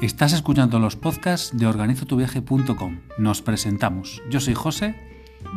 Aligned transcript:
Estás 0.00 0.32
escuchando 0.32 0.78
los 0.78 0.94
podcasts 0.94 1.50
de 1.56 1.66
organizotuviaje.com. 1.66 3.00
Nos 3.18 3.42
presentamos. 3.42 4.22
Yo 4.30 4.38
soy 4.38 4.54
José. 4.54 4.94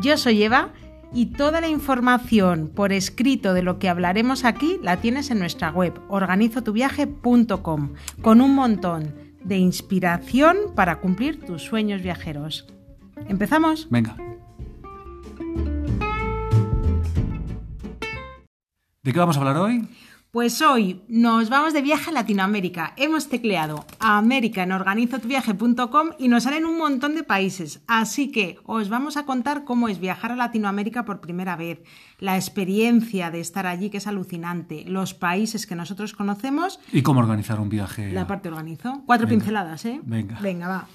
Yo 0.02 0.18
soy 0.18 0.42
Eva 0.42 0.74
y 1.14 1.28
toda 1.28 1.62
la 1.62 1.68
información 1.68 2.72
por 2.74 2.92
escrito 2.92 3.54
de 3.54 3.62
lo 3.62 3.78
que 3.78 3.88
hablaremos 3.88 4.44
aquí 4.44 4.80
la 4.82 4.98
tienes 4.98 5.30
en 5.30 5.38
nuestra 5.38 5.70
web 5.70 5.94
organizotuviaje.com 6.10 7.94
con 8.24 8.42
un 8.42 8.56
montón 8.56 9.14
de 9.44 9.58
inspiración 9.58 10.58
para 10.76 11.02
cumplir 11.02 11.46
tus 11.46 11.62
sueños 11.62 12.02
viajeros. 12.02 12.66
¿Empezamos? 13.28 13.90
Venga. 13.92 14.16
¿De 19.04 19.14
qué 19.14 19.20
vamos 19.20 19.38
a 19.38 19.40
hablar 19.40 19.58
hoy? 19.58 19.88
Pues 20.32 20.62
hoy 20.62 21.02
nos 21.10 21.50
vamos 21.50 21.74
de 21.74 21.82
viaje 21.82 22.10
a 22.10 22.14
Latinoamérica. 22.14 22.94
Hemos 22.96 23.28
tecleado 23.28 23.86
a 24.00 24.18
América 24.18 24.64
en 24.64 24.72
organizotuviaje.com 24.72 26.12
y 26.18 26.30
nos 26.30 26.44
salen 26.44 26.64
un 26.64 26.78
montón 26.78 27.16
de 27.16 27.24
países. 27.24 27.82
Así 27.86 28.32
que 28.32 28.58
os 28.64 28.88
vamos 28.88 29.18
a 29.18 29.26
contar 29.26 29.66
cómo 29.66 29.90
es 29.90 30.00
viajar 30.00 30.32
a 30.32 30.38
Latinoamérica 30.38 31.04
por 31.04 31.20
primera 31.20 31.58
vez, 31.58 31.82
la 32.20 32.38
experiencia 32.38 33.30
de 33.30 33.42
estar 33.42 33.68
allí, 33.68 33.90
que 33.90 33.98
es 33.98 34.08
alucinante, 34.08 34.86
los 34.88 35.14
países 35.14 35.68
que 35.68 35.76
nosotros 35.76 36.14
conocemos. 36.14 36.80
¿Y 36.94 37.02
cómo 37.02 37.20
organizar 37.20 37.60
un 37.60 37.68
viaje? 37.68 38.14
La 38.14 38.26
parte 38.26 38.48
organizo. 38.48 39.04
Cuatro 39.06 39.28
pinceladas, 39.28 39.84
¿eh? 39.84 40.00
Venga. 40.02 40.40
Venga, 40.40 40.68
va. 40.70 40.88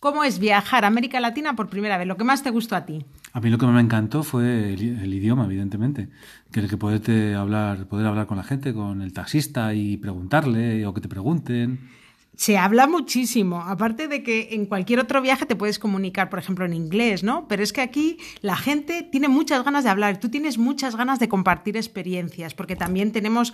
¿Cómo 0.00 0.24
es 0.24 0.38
viajar 0.38 0.84
a 0.84 0.88
América 0.88 1.20
Latina 1.20 1.54
por 1.54 1.68
primera 1.68 1.98
vez? 1.98 2.06
Lo 2.06 2.16
que 2.16 2.24
más 2.24 2.42
te 2.42 2.48
gustó 2.48 2.74
a 2.74 2.86
ti. 2.86 3.04
A 3.34 3.40
mí 3.40 3.50
lo 3.50 3.58
que 3.58 3.66
me 3.66 3.82
encantó 3.82 4.22
fue 4.22 4.72
el, 4.72 4.98
el 4.98 5.12
idioma, 5.12 5.44
evidentemente. 5.44 6.08
Que 6.50 6.60
el 6.60 6.70
que 6.70 6.78
poderte 6.78 7.34
hablar, 7.34 7.86
poder 7.86 8.06
hablar 8.06 8.26
con 8.26 8.38
la 8.38 8.42
gente, 8.42 8.72
con 8.72 9.02
el 9.02 9.12
taxista 9.12 9.74
y 9.74 9.98
preguntarle 9.98 10.86
o 10.86 10.94
que 10.94 11.02
te 11.02 11.08
pregunten. 11.08 11.90
Se 12.36 12.56
habla 12.56 12.86
muchísimo, 12.86 13.60
aparte 13.60 14.08
de 14.08 14.22
que 14.22 14.48
en 14.52 14.64
cualquier 14.64 14.98
otro 15.00 15.20
viaje 15.20 15.44
te 15.44 15.56
puedes 15.56 15.78
comunicar, 15.78 16.30
por 16.30 16.38
ejemplo, 16.38 16.64
en 16.64 16.72
inglés, 16.72 17.22
¿no? 17.22 17.46
Pero 17.48 17.62
es 17.62 17.72
que 17.72 17.82
aquí 17.82 18.16
la 18.40 18.56
gente 18.56 19.02
tiene 19.02 19.28
muchas 19.28 19.62
ganas 19.62 19.84
de 19.84 19.90
hablar, 19.90 20.18
tú 20.20 20.30
tienes 20.30 20.56
muchas 20.56 20.96
ganas 20.96 21.18
de 21.18 21.28
compartir 21.28 21.76
experiencias, 21.76 22.54
porque 22.54 22.76
también 22.76 23.12
tenemos 23.12 23.52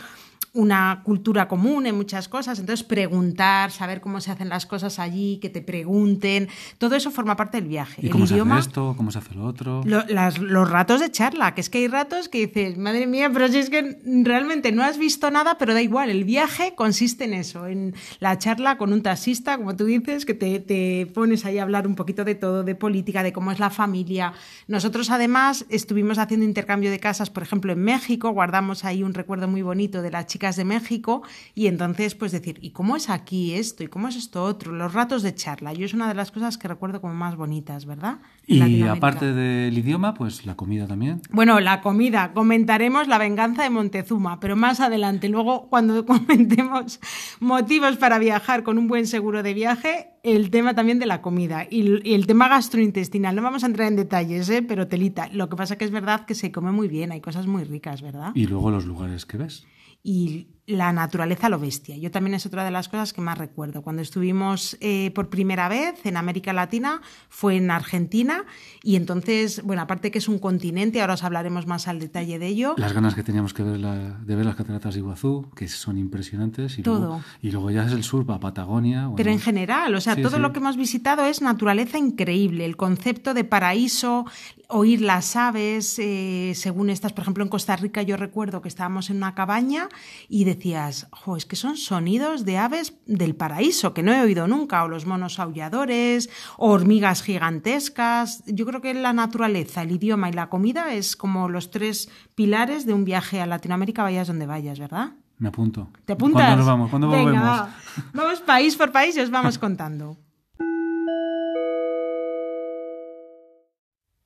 una 0.53 1.03
cultura 1.05 1.49
común 1.49 1.85
en 1.87 1.97
muchas 1.97 2.29
cosas, 2.29 2.59
entonces 2.61 2.83
preguntar, 2.87 3.71
saber 3.73 4.01
cómo 4.01 4.21
se 4.23 4.31
hacen 4.31 4.49
las 4.49 4.65
cosas 4.65 4.99
allí, 4.99 5.39
que 5.43 5.51
te 5.51 5.61
pregunten, 5.61 6.49
todo 6.79 6.95
eso 6.97 7.11
forma 7.11 7.37
parte 7.37 7.61
del 7.61 7.69
viaje. 7.69 8.01
¿Y 8.03 8.07
El 8.07 8.13
cómo 8.13 8.25
idioma, 8.25 8.55
se 8.55 8.61
hace 8.61 8.69
esto? 8.69 8.95
¿Cómo 8.97 9.11
se 9.11 9.19
hace 9.19 9.35
lo 9.35 9.45
otro? 9.45 9.83
lo- 9.85 10.07
las- 10.09 10.39
los 10.39 10.71
ratos 10.71 11.01
de 11.01 11.11
charla, 11.11 11.55
que 11.55 11.61
es 11.61 11.69
que 11.69 11.79
hay 11.79 11.89
ratos 11.89 12.29
que 12.31 12.47
dices, 12.47 12.79
madre 12.79 13.07
mía, 13.07 13.29
pero 13.33 13.49
si 13.49 13.59
es 13.59 13.69
que 13.69 13.99
realmente 14.23 14.73
no 14.73 14.83
has 14.83 14.97
visto 14.97 15.31
nada, 15.31 15.59
pero 15.59 15.75
da 15.75 15.83
igual, 15.83 16.09
el 16.09 16.25
viaje 16.25 16.75
consiste 16.75 17.25
en 17.25 17.35
eso, 17.35 17.67
en 17.67 17.95
la 18.21 18.39
charla 18.39 18.66
con 18.77 18.93
un 18.93 19.03
taxista, 19.03 19.57
como 19.57 19.77
tú 19.77 19.85
dices, 19.85 20.27
que 20.27 20.35
te, 20.35 20.59
te 20.59 21.07
pones 21.15 21.45
ahí 21.47 21.59
a 21.59 21.63
hablar 21.63 21.87
un 21.87 21.95
poquito 21.95 22.25
de 22.25 22.35
todo, 22.35 22.65
de 22.65 22.75
política, 22.75 23.23
de 23.23 23.33
cómo 23.33 23.53
es 23.53 23.61
la 23.61 23.71
familia. 23.71 24.33
Nosotros 24.67 25.11
además 25.11 25.65
estuvimos 25.69 26.19
haciendo 26.19 26.45
intercambio 26.45 26.91
de 26.91 26.99
casas, 26.99 27.31
por 27.31 27.45
ejemplo, 27.45 27.73
en 27.73 27.83
México, 27.83 28.31
guardamos 28.31 28.85
ahí 28.85 29.05
un 29.05 29.15
recuerdo 29.15 29.47
muy 29.47 29.63
bonito 29.63 30.03
de 30.03 30.11
las 30.11 30.27
chicas 30.27 30.57
de 30.57 30.65
México 30.65 31.23
y 31.55 31.69
entonces 31.69 32.15
pues 32.15 32.33
decir, 32.33 32.59
¿y 32.61 32.71
cómo 32.71 32.97
es 32.97 33.09
aquí 33.09 33.55
esto? 33.55 33.85
¿Y 33.85 33.87
cómo 33.87 34.09
es 34.09 34.17
esto 34.17 34.43
otro? 34.43 34.73
Los 34.73 34.93
ratos 34.93 35.23
de 35.23 35.35
charla, 35.35 35.73
yo 35.73 35.87
es 35.87 35.95
una 35.95 36.09
de 36.09 36.15
las 36.15 36.33
cosas 36.33 36.59
que 36.59 36.67
recuerdo 36.69 37.01
como 37.01 37.15
más 37.15 37.37
bonitas, 37.37 37.87
¿verdad? 37.87 38.19
En 38.49 38.69
Y 38.69 38.83
aparte 38.83 39.33
del 39.33 39.77
idioma, 39.77 40.15
pues 40.15 40.47
la 40.47 40.55
comida 40.57 40.87
también. 40.87 41.21
Bueno, 41.31 41.61
la 41.61 41.81
comida. 41.81 42.33
Comentaremos 42.33 43.09
la 43.09 43.19
venganza 43.19 43.63
de 43.63 43.71
Montezuma, 43.71 44.41
pero 44.41 44.57
más 44.57 44.81
adelante, 44.81 45.29
luego 45.29 45.69
cuando 45.69 46.07
comentemos 46.07 47.01
motivos 47.41 47.97
para 47.97 48.19
viajar 48.19 48.56
con 48.63 48.79
un 48.79 48.89
buen 48.89 49.07
seguro 49.07 49.43
de 49.43 49.55
viaje, 49.55 50.11
el 50.23 50.51
tema 50.51 50.75
también 50.75 50.99
de 50.99 51.07
la 51.07 51.23
comida 51.23 51.67
y 51.71 51.81
el, 51.81 52.03
y 52.07 52.15
el 52.15 52.27
tema 52.27 52.49
gastrointestinal. 52.49 53.37
No 53.37 53.43
vamos 53.43 53.65
a 53.65 53.67
entrar 53.67 53.89
en 53.89 53.97
detalles, 53.97 54.49
¿eh? 54.49 54.63
pero 54.63 54.89
telita. 54.89 55.29
Lo 55.33 55.49
que 55.49 55.57
pasa 55.57 55.77
que 55.77 55.85
es 55.85 55.91
verdad 55.91 56.25
que 56.25 56.35
se 56.35 56.53
come 56.53 56.73
muy 56.73 56.89
bien, 56.89 57.13
hay 57.13 57.21
cosas 57.21 57.47
muy 57.47 57.65
ricas, 57.65 58.03
¿verdad? 58.03 58.33
Y 58.35 58.47
luego 58.47 58.71
los 58.71 58.85
lugares 58.85 59.27
que 59.27 59.37
ves. 59.37 59.67
y 60.03 60.56
la 60.69 60.93
naturaleza 60.93 61.49
lo 61.49 61.61
bestia. 61.61 61.97
Yo 61.97 62.11
también 62.11 62.35
es 62.35 62.45
otra 62.45 62.65
de 62.65 62.73
las 62.73 62.89
cosas 62.89 63.13
que 63.13 63.21
más 63.21 63.39
recuerdo. 63.39 63.83
Cuando 63.83 64.03
estuvimos 64.03 64.77
eh, 64.81 65.13
por 65.15 65.29
primera 65.29 65.69
vez 65.69 66.05
en 66.05 66.17
América 66.17 66.53
Latina 66.53 67.01
fue 67.29 67.57
en 67.57 67.71
Argentina 67.71 68.45
y 68.83 68.97
entonces, 68.97 69.63
bueno, 69.63 69.83
aparte 69.83 70.11
que 70.11 70.19
es 70.19 70.29
un 70.29 70.41
continente, 70.41 71.01
ahora 71.01 71.15
os 71.15 71.23
hablaremos 71.23 71.69
más 71.69 71.87
al 71.87 72.01
detalle 72.01 72.41
de 72.41 72.49
ello. 72.49 72.75
Las 72.79 72.93
ganas 72.95 73.15
que 73.15 73.23
teníamos 73.23 73.55
que 73.55 73.63
ver 73.63 73.79
la- 73.79 74.19
de 74.19 74.35
ver 74.35 74.45
las 74.45 74.57
cataratas 74.57 74.95
de 74.95 75.01
Iguazú, 75.01 75.49
que 75.55 75.69
son 75.69 75.99
impresionantes. 75.99 76.79
Y 76.79 76.83
Todo. 76.83 76.99
Luego, 76.99 77.23
y 77.43 77.51
luego 77.53 77.71
ya 77.71 77.85
es 77.87 77.93
el 77.93 78.03
sur, 78.03 78.27
para 78.27 78.41
Patagonia. 78.41 79.03
Pero 79.03 79.13
bueno. 79.13 79.31
en 79.31 79.41
general, 79.41 79.95
o 79.95 80.01
sea, 80.01 80.17
Sí, 80.17 80.23
todo 80.23 80.37
sí. 80.37 80.43
lo 80.43 80.53
que 80.53 80.59
hemos 80.59 80.77
visitado 80.77 81.25
es 81.27 81.43
naturaleza 81.43 81.97
increíble. 81.99 82.65
El 82.65 82.77
concepto 82.77 83.35
de 83.35 83.45
paraíso, 83.45 84.25
oír 84.69 85.01
las 85.01 85.37
aves, 85.37 85.97
eh, 86.01 86.53
según 86.57 86.91
estas, 86.91 87.13
por 87.13 87.23
ejemplo, 87.23 87.45
en 87.45 87.51
Costa 87.51 87.77
Rica 87.77 88.03
yo 88.03 88.17
recuerdo 88.17 88.63
que 88.63 88.69
estábamos 88.69 89.11
en 89.11 89.19
una 89.19 89.35
cabaña 89.37 89.89
y 90.29 90.45
decías, 90.57 91.07
jo, 91.13 91.37
es 91.37 91.47
que 91.47 91.57
son 91.57 91.77
sonidos 91.77 92.45
de 92.45 92.59
aves 92.59 92.95
del 93.07 93.37
paraíso, 93.37 93.95
que 93.95 94.03
no 94.03 94.13
he 94.13 94.21
oído 94.21 94.49
nunca, 94.49 94.83
o 94.83 94.89
los 94.89 95.07
monos 95.07 95.39
aulladores, 95.39 96.29
o 96.57 96.71
hormigas 96.71 97.23
gigantescas. 97.23 98.43
Yo 98.47 98.67
creo 98.67 98.81
que 98.81 98.95
la 98.95 99.13
naturaleza, 99.13 99.83
el 99.83 99.93
idioma 99.93 100.29
y 100.29 100.33
la 100.33 100.49
comida 100.49 100.93
es 100.95 101.17
como 101.17 101.49
los 101.49 101.71
tres 101.71 102.09
pilares 102.35 102.87
de 102.87 102.95
un 102.95 103.05
viaje 103.05 103.41
a 103.41 103.47
Latinoamérica, 103.47 104.03
vayas 104.03 104.27
donde 104.27 104.47
vayas, 104.47 104.79
¿verdad? 104.79 105.13
Me 105.39 105.49
apunto. 105.49 105.91
¿Te 106.05 106.15
apuntas? 106.15 106.43
¿Cuándo 106.43 106.57
nos 106.57 106.67
vamos? 106.67 106.91
¿Cuándo 106.91 107.09
Venga, 107.11 107.25
volvemos? 107.25 107.49
va. 107.49 107.75
Vamos 108.15 108.41
país 108.41 108.75
por 108.75 108.91
país 108.91 109.17
y 109.17 109.21
os 109.21 109.31
vamos 109.31 109.59
contando. 109.59 110.17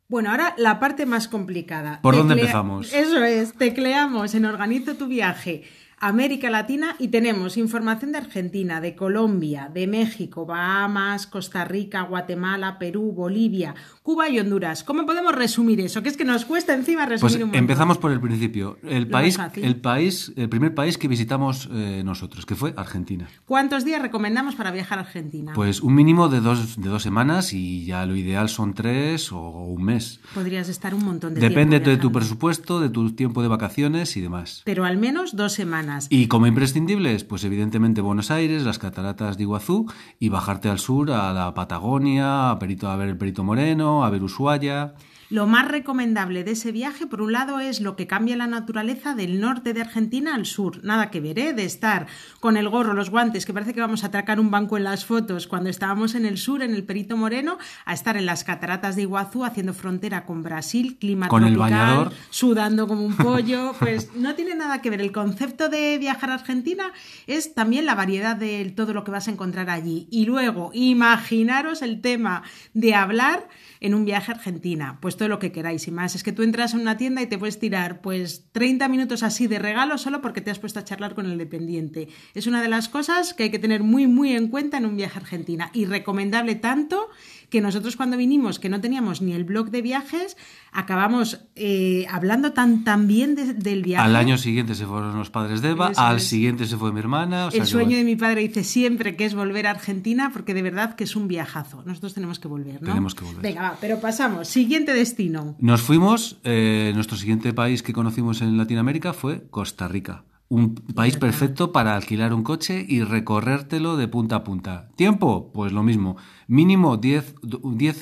Bueno, 0.09 0.33
ahora 0.33 0.55
la 0.57 0.81
parte 0.81 1.07
más 1.07 1.29
complicada. 1.29 2.01
¿Por 2.03 2.17
dónde 2.17 2.35
empezamos? 2.35 2.93
Eso 2.93 3.23
es, 3.23 3.53
tecleamos 3.53 4.35
en 4.35 4.45
Organizo 4.45 4.95
tu 4.97 5.07
viaje 5.07 5.63
América 6.03 6.49
Latina 6.49 6.97
y 6.99 7.09
tenemos 7.09 7.59
información 7.59 8.13
de 8.13 8.19
Argentina, 8.19 8.81
de 8.81 8.97
Colombia, 8.97 9.71
de 9.73 9.87
México, 9.87 10.47
Bahamas, 10.47 11.27
Costa 11.27 11.67
Rica, 11.67 12.01
Guatemala, 12.05 12.79
Perú, 12.79 13.13
Bolivia, 13.13 13.75
Cuba 14.11 14.29
y 14.29 14.41
Honduras. 14.41 14.83
¿Cómo 14.83 15.07
podemos 15.07 15.33
resumir 15.33 15.81
eso? 15.81 16.03
Que 16.03 16.09
es 16.09 16.17
que 16.17 16.25
nos 16.25 16.45
cuesta 16.45 16.75
encima 16.75 17.07
resumir 17.07 17.21
Pues 17.21 17.45
un 17.45 17.55
empezamos 17.55 17.97
por 17.97 18.11
el 18.11 18.21
principio. 18.21 18.77
El 18.83 19.05
Lo 19.05 19.11
país, 19.11 19.39
el 19.55 19.77
país, 19.77 20.33
el 20.35 20.49
primer 20.49 20.75
país 20.75 20.99
que 20.99 21.07
visitamos 21.07 21.69
eh, 21.73 22.03
nosotros, 22.05 22.45
que 22.45 22.57
fue 22.57 22.75
Argentina. 22.77 23.29
¿Cuántos 23.47 23.85
días 23.85 24.03
recomendamos 24.03 24.57
para 24.57 24.73
viajar 24.73 24.99
a 24.99 25.03
Argentina? 25.03 25.53
Pues 25.55 25.81
un 25.81 25.95
mínimo 25.95 26.29
de 26.29 26.41
dos, 26.41 26.81
de 26.81 26.89
dos 26.89 27.05
semanas 27.05 27.53
y 27.53 27.85
ya 27.85 28.05
lo 28.05 28.17
ideal 28.17 28.49
son 28.49 28.75
tres 28.75 29.31
o 29.31 29.39
un 29.39 29.85
mes. 29.85 30.19
Podrías 30.35 30.69
estar 30.69 30.93
un 30.93 31.05
montón 31.05 31.35
de 31.35 31.41
Depende 31.41 31.79
tiempo 31.79 31.91
de 31.91 31.97
tu 31.99 32.11
presupuesto, 32.11 32.81
de 32.81 32.89
tu 32.89 33.13
tiempo 33.13 33.43
de 33.43 33.49
vacaciones 33.49 34.17
y 34.17 34.21
demás. 34.21 34.63
Pero 34.65 34.87
al 34.87 34.99
menos 34.99 35.37
dos 35.37 35.53
semanas. 35.53 36.09
Y 36.11 36.27
como 36.27 36.49
imprescindibles, 36.49 37.23
pues 37.23 37.45
evidentemente 37.45 38.01
Buenos 38.01 38.33
Aires, 38.33 38.65
las 38.65 38.81
cataratas 38.81 39.37
de 39.37 39.45
Iguazú 39.45 39.87
y 40.19 40.31
bajarte 40.31 40.69
al 40.69 40.81
sur 40.81 41.13
a 41.13 41.33
la 41.33 41.55
Patagonia, 41.55 42.51
a, 42.51 42.59
Perito, 42.59 42.91
a 42.91 42.97
ver 42.97 43.09
el 43.09 43.17
Perito 43.17 43.45
Moreno, 43.45 44.00
a 44.05 44.11
ver 44.11 44.23
Ushuaia. 44.23 44.95
Lo 45.31 45.47
más 45.47 45.69
recomendable 45.69 46.43
de 46.43 46.51
ese 46.51 46.73
viaje, 46.73 47.07
por 47.07 47.23
un 47.23 47.31
lado, 47.31 47.61
es 47.61 47.81
lo 47.81 47.95
que 47.95 48.09
cambia 48.09 48.37
la 48.37 48.49
naturaleza 48.49 49.15
del 49.15 49.41
norte 49.41 49.73
de 49.73 49.81
Argentina 49.81 50.35
al 50.35 50.45
sur. 50.45 50.83
Nada 50.83 51.11
que 51.11 51.21
ver, 51.21 51.39
¿eh? 51.39 51.53
De 51.53 51.65
estar 51.65 52.09
con 52.41 52.57
el 52.57 52.69
gorro, 52.69 52.95
los 52.95 53.11
guantes, 53.11 53.47
que 53.47 53.55
parece 53.55 53.73
que 53.73 53.81
vamos 53.81 54.03
a 54.03 54.09
atracar 54.09 54.41
un 54.41 54.51
banco 54.51 54.77
en 54.77 54.83
las 54.83 55.05
fotos 55.05 55.47
cuando 55.47 55.71
estábamos 55.71 56.17
en 56.17 56.27
el 56.27 56.37
sur, 56.37 56.63
en 56.63 56.75
el 56.75 56.83
Perito 56.83 57.17
Moreno, 57.17 57.59
a 57.85 57.95
estar 57.95 58.17
en 58.17 58.27
las 58.27 58.43
cataratas 58.43 58.97
de 58.97 59.03
Iguazú 59.03 59.45
haciendo 59.45 59.73
frontera 59.73 60.27
con 60.27 60.43
Brasil, 60.43 60.97
clima 60.99 61.29
Con 61.29 61.45
el 61.45 61.55
tropical, 61.55 61.79
bañador. 61.81 62.13
sudando 62.31 62.89
como 62.89 63.05
un 63.07 63.17
pollo. 63.17 63.73
Pues 63.81 64.15
no 64.15 64.35
tiene 64.35 64.57
nada 64.57 64.83
que 64.83 64.91
ver. 64.91 65.01
El 65.01 65.13
concepto 65.13 65.69
de 65.69 65.97
viajar 65.99 66.31
a 66.31 66.35
Argentina 66.35 66.93
es 67.27 67.55
también 67.55 67.87
la 67.87 67.95
variedad 67.95 68.37
de 68.37 68.73
todo 68.77 68.93
lo 68.93 69.05
que 69.05 69.11
vas 69.11 69.29
a 69.29 69.31
encontrar 69.31 69.71
allí. 69.71 70.09
Y 70.11 70.27
luego, 70.27 70.71
imaginaros 70.75 71.83
el 71.83 72.01
tema 72.01 72.43
de 72.75 72.95
hablar 72.95 73.49
en 73.81 73.95
un 73.95 74.05
viaje 74.05 74.33
a 74.33 74.35
Argentina. 74.35 74.99
Pues 75.01 75.17
todo 75.21 75.29
lo 75.29 75.39
que 75.39 75.53
queráis 75.53 75.87
y 75.87 75.91
más. 75.91 76.15
Es 76.15 76.23
que 76.23 76.33
tú 76.33 76.43
entras 76.43 76.73
en 76.73 76.81
una 76.81 76.97
tienda 76.97 77.21
y 77.21 77.27
te 77.27 77.37
puedes 77.37 77.59
tirar 77.59 78.01
pues 78.01 78.47
30 78.53 78.89
minutos 78.89 79.23
así 79.23 79.49
de 79.49 79.59
regalo 79.59 79.99
solo 79.99 80.23
porque 80.23 80.41
te 80.41 80.51
has 80.51 80.59
puesto 80.59 80.81
a 80.81 80.85
charlar 80.85 81.15
con 81.15 81.27
el 81.27 81.37
dependiente. 81.37 82.09
Es 82.33 82.47
una 82.47 82.63
de 82.63 82.71
las 82.71 82.89
cosas 82.89 83.35
que 83.35 83.43
hay 83.43 83.51
que 83.51 83.59
tener 83.59 83.83
muy 83.83 84.07
muy 84.07 84.33
en 84.33 84.49
cuenta 84.49 84.79
en 84.79 84.87
un 84.87 84.97
viaje 84.97 85.19
a 85.19 85.21
Argentina 85.21 85.71
y 85.75 85.85
recomendable 85.85 86.55
tanto 86.55 87.11
que 87.51 87.61
nosotros 87.61 87.97
cuando 87.97 88.17
vinimos, 88.17 88.59
que 88.59 88.69
no 88.69 88.81
teníamos 88.81 89.21
ni 89.23 89.33
el 89.33 89.45
blog 89.45 89.71
de 89.71 89.83
viajes, 89.83 90.37
acabamos 90.73 91.41
eh, 91.57 92.07
hablando 92.11 92.53
tan, 92.53 92.85
tan 92.85 93.07
bien 93.07 93.35
de- 93.35 93.55
del 93.55 93.83
viaje. 93.83 94.05
Al 94.05 94.17
año 94.17 94.39
siguiente 94.39 94.75
se 94.75 94.87
fueron 94.87 95.17
los 95.19 95.31
padres 95.31 95.61
de 95.63 95.71
Eva, 95.71 95.91
Eso 95.91 96.01
al 96.01 96.17
es. 96.19 96.25
siguiente 96.29 96.67
se 96.67 96.77
fue 96.77 96.93
mi 96.93 97.01
hermana. 97.01 97.49
o 97.49 97.51
el 97.51 97.67
sueño 97.67 97.97
de 97.97 98.05
mi 98.05 98.17
padre 98.17 98.43
dice 98.43 98.65
siempre 98.65 99.17
que 99.17 99.25
es 99.25 99.35
volver 99.35 99.67
a 99.67 99.71
Argentina, 99.71 100.31
porque 100.33 100.55
de 100.55 100.63
verdad 100.63 100.95
que 100.95 101.05
es 101.05 101.17
un 101.17 101.29
viajazo. 101.29 101.83
Nosotros 101.85 102.15
tenemos 102.15 102.39
que 102.39 102.49
volver, 102.49 102.81
¿no? 102.81 102.89
Tenemos 102.89 103.15
que 103.15 103.25
volver. 103.25 103.43
Venga, 103.43 103.63
va, 103.63 103.77
pero 103.81 104.01
pasamos. 104.01 104.49
Siguiente 104.49 104.95
destino. 104.95 105.57
Nos 105.59 105.83
fuimos, 105.83 106.39
eh, 106.45 106.93
nuestro 106.95 107.17
siguiente 107.17 107.53
país 107.53 107.83
que 107.83 107.93
conocimos 107.93 108.41
en 108.43 108.57
Latinoamérica 108.57 109.13
fue 109.13 109.43
Costa 109.51 109.89
Rica. 109.89 110.23
Un 110.51 110.75
país 110.75 111.17
perfecto 111.17 111.71
para 111.71 111.95
alquilar 111.95 112.35
un 112.35 112.43
coche 112.43 112.85
y 112.87 113.05
recorrértelo 113.05 113.97
de 113.97 114.09
punta 114.09 114.37
a 114.37 114.45
punta. 114.45 114.89
¿Tiempo? 114.97 115.53
Pues 115.55 115.73
lo 115.73 115.85
mismo. 115.85 116.17
Mínimo 116.49 116.97
10 116.97 117.35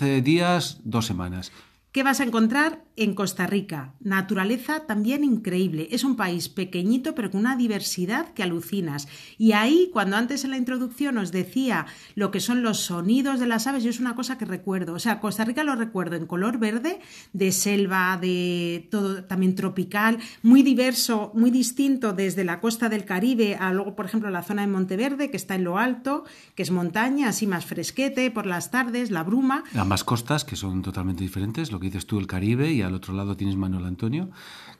eh, 0.02 0.22
días, 0.22 0.80
dos 0.82 1.04
semanas. 1.06 1.52
¿Qué 1.92 2.02
vas 2.02 2.20
a 2.20 2.24
encontrar 2.24 2.84
en 2.98 3.14
Costa 3.14 3.46
Rica? 3.46 3.94
Naturaleza 4.00 4.86
también 4.86 5.24
increíble. 5.24 5.88
Es 5.90 6.04
un 6.04 6.16
país 6.16 6.48
pequeñito 6.48 7.14
pero 7.14 7.30
con 7.30 7.40
una 7.40 7.56
diversidad 7.56 8.32
que 8.34 8.42
alucinas. 8.42 9.08
Y 9.38 9.52
ahí, 9.52 9.90
cuando 9.92 10.16
antes 10.16 10.44
en 10.44 10.50
la 10.50 10.58
introducción 10.58 11.18
os 11.18 11.32
decía 11.32 11.86
lo 12.14 12.30
que 12.30 12.40
son 12.40 12.62
los 12.62 12.80
sonidos 12.80 13.40
de 13.40 13.46
las 13.46 13.66
aves, 13.66 13.82
yo 13.82 13.90
es 13.90 13.98
una 14.00 14.14
cosa 14.14 14.36
que 14.36 14.44
recuerdo. 14.44 14.92
O 14.94 14.98
sea, 14.98 15.20
Costa 15.20 15.44
Rica 15.44 15.64
lo 15.64 15.74
recuerdo 15.74 16.16
en 16.16 16.26
color 16.26 16.58
verde, 16.58 17.00
de 17.32 17.52
selva, 17.52 18.18
de 18.20 18.86
todo 18.90 19.24
también 19.24 19.54
tropical, 19.54 20.18
muy 20.42 20.62
diverso, 20.62 21.32
muy 21.34 21.50
distinto 21.50 22.12
desde 22.12 22.44
la 22.44 22.60
costa 22.60 22.88
del 22.88 23.04
Caribe 23.04 23.56
a 23.56 23.72
luego, 23.72 23.96
por 23.96 24.06
ejemplo, 24.06 24.28
la 24.30 24.42
zona 24.42 24.62
de 24.62 24.68
Monteverde, 24.68 25.30
que 25.30 25.36
está 25.36 25.54
en 25.54 25.64
lo 25.64 25.78
alto, 25.78 26.24
que 26.54 26.62
es 26.62 26.70
montaña, 26.70 27.30
así 27.30 27.46
más 27.46 27.64
fresquete 27.64 28.30
por 28.30 28.46
las 28.46 28.70
tardes, 28.70 29.10
la 29.10 29.22
bruma. 29.22 29.64
Ambas 29.74 30.04
costas 30.04 30.44
que 30.44 30.56
son 30.56 30.82
totalmente 30.82 31.22
diferentes 31.22 31.70
que 31.78 31.86
dices 31.86 32.06
tú, 32.06 32.18
el 32.18 32.26
Caribe, 32.26 32.72
y 32.72 32.82
al 32.88 32.94
otro 32.94 33.14
lado 33.14 33.36
tienes 33.36 33.56
Manuel 33.56 33.84
Antonio, 33.84 34.28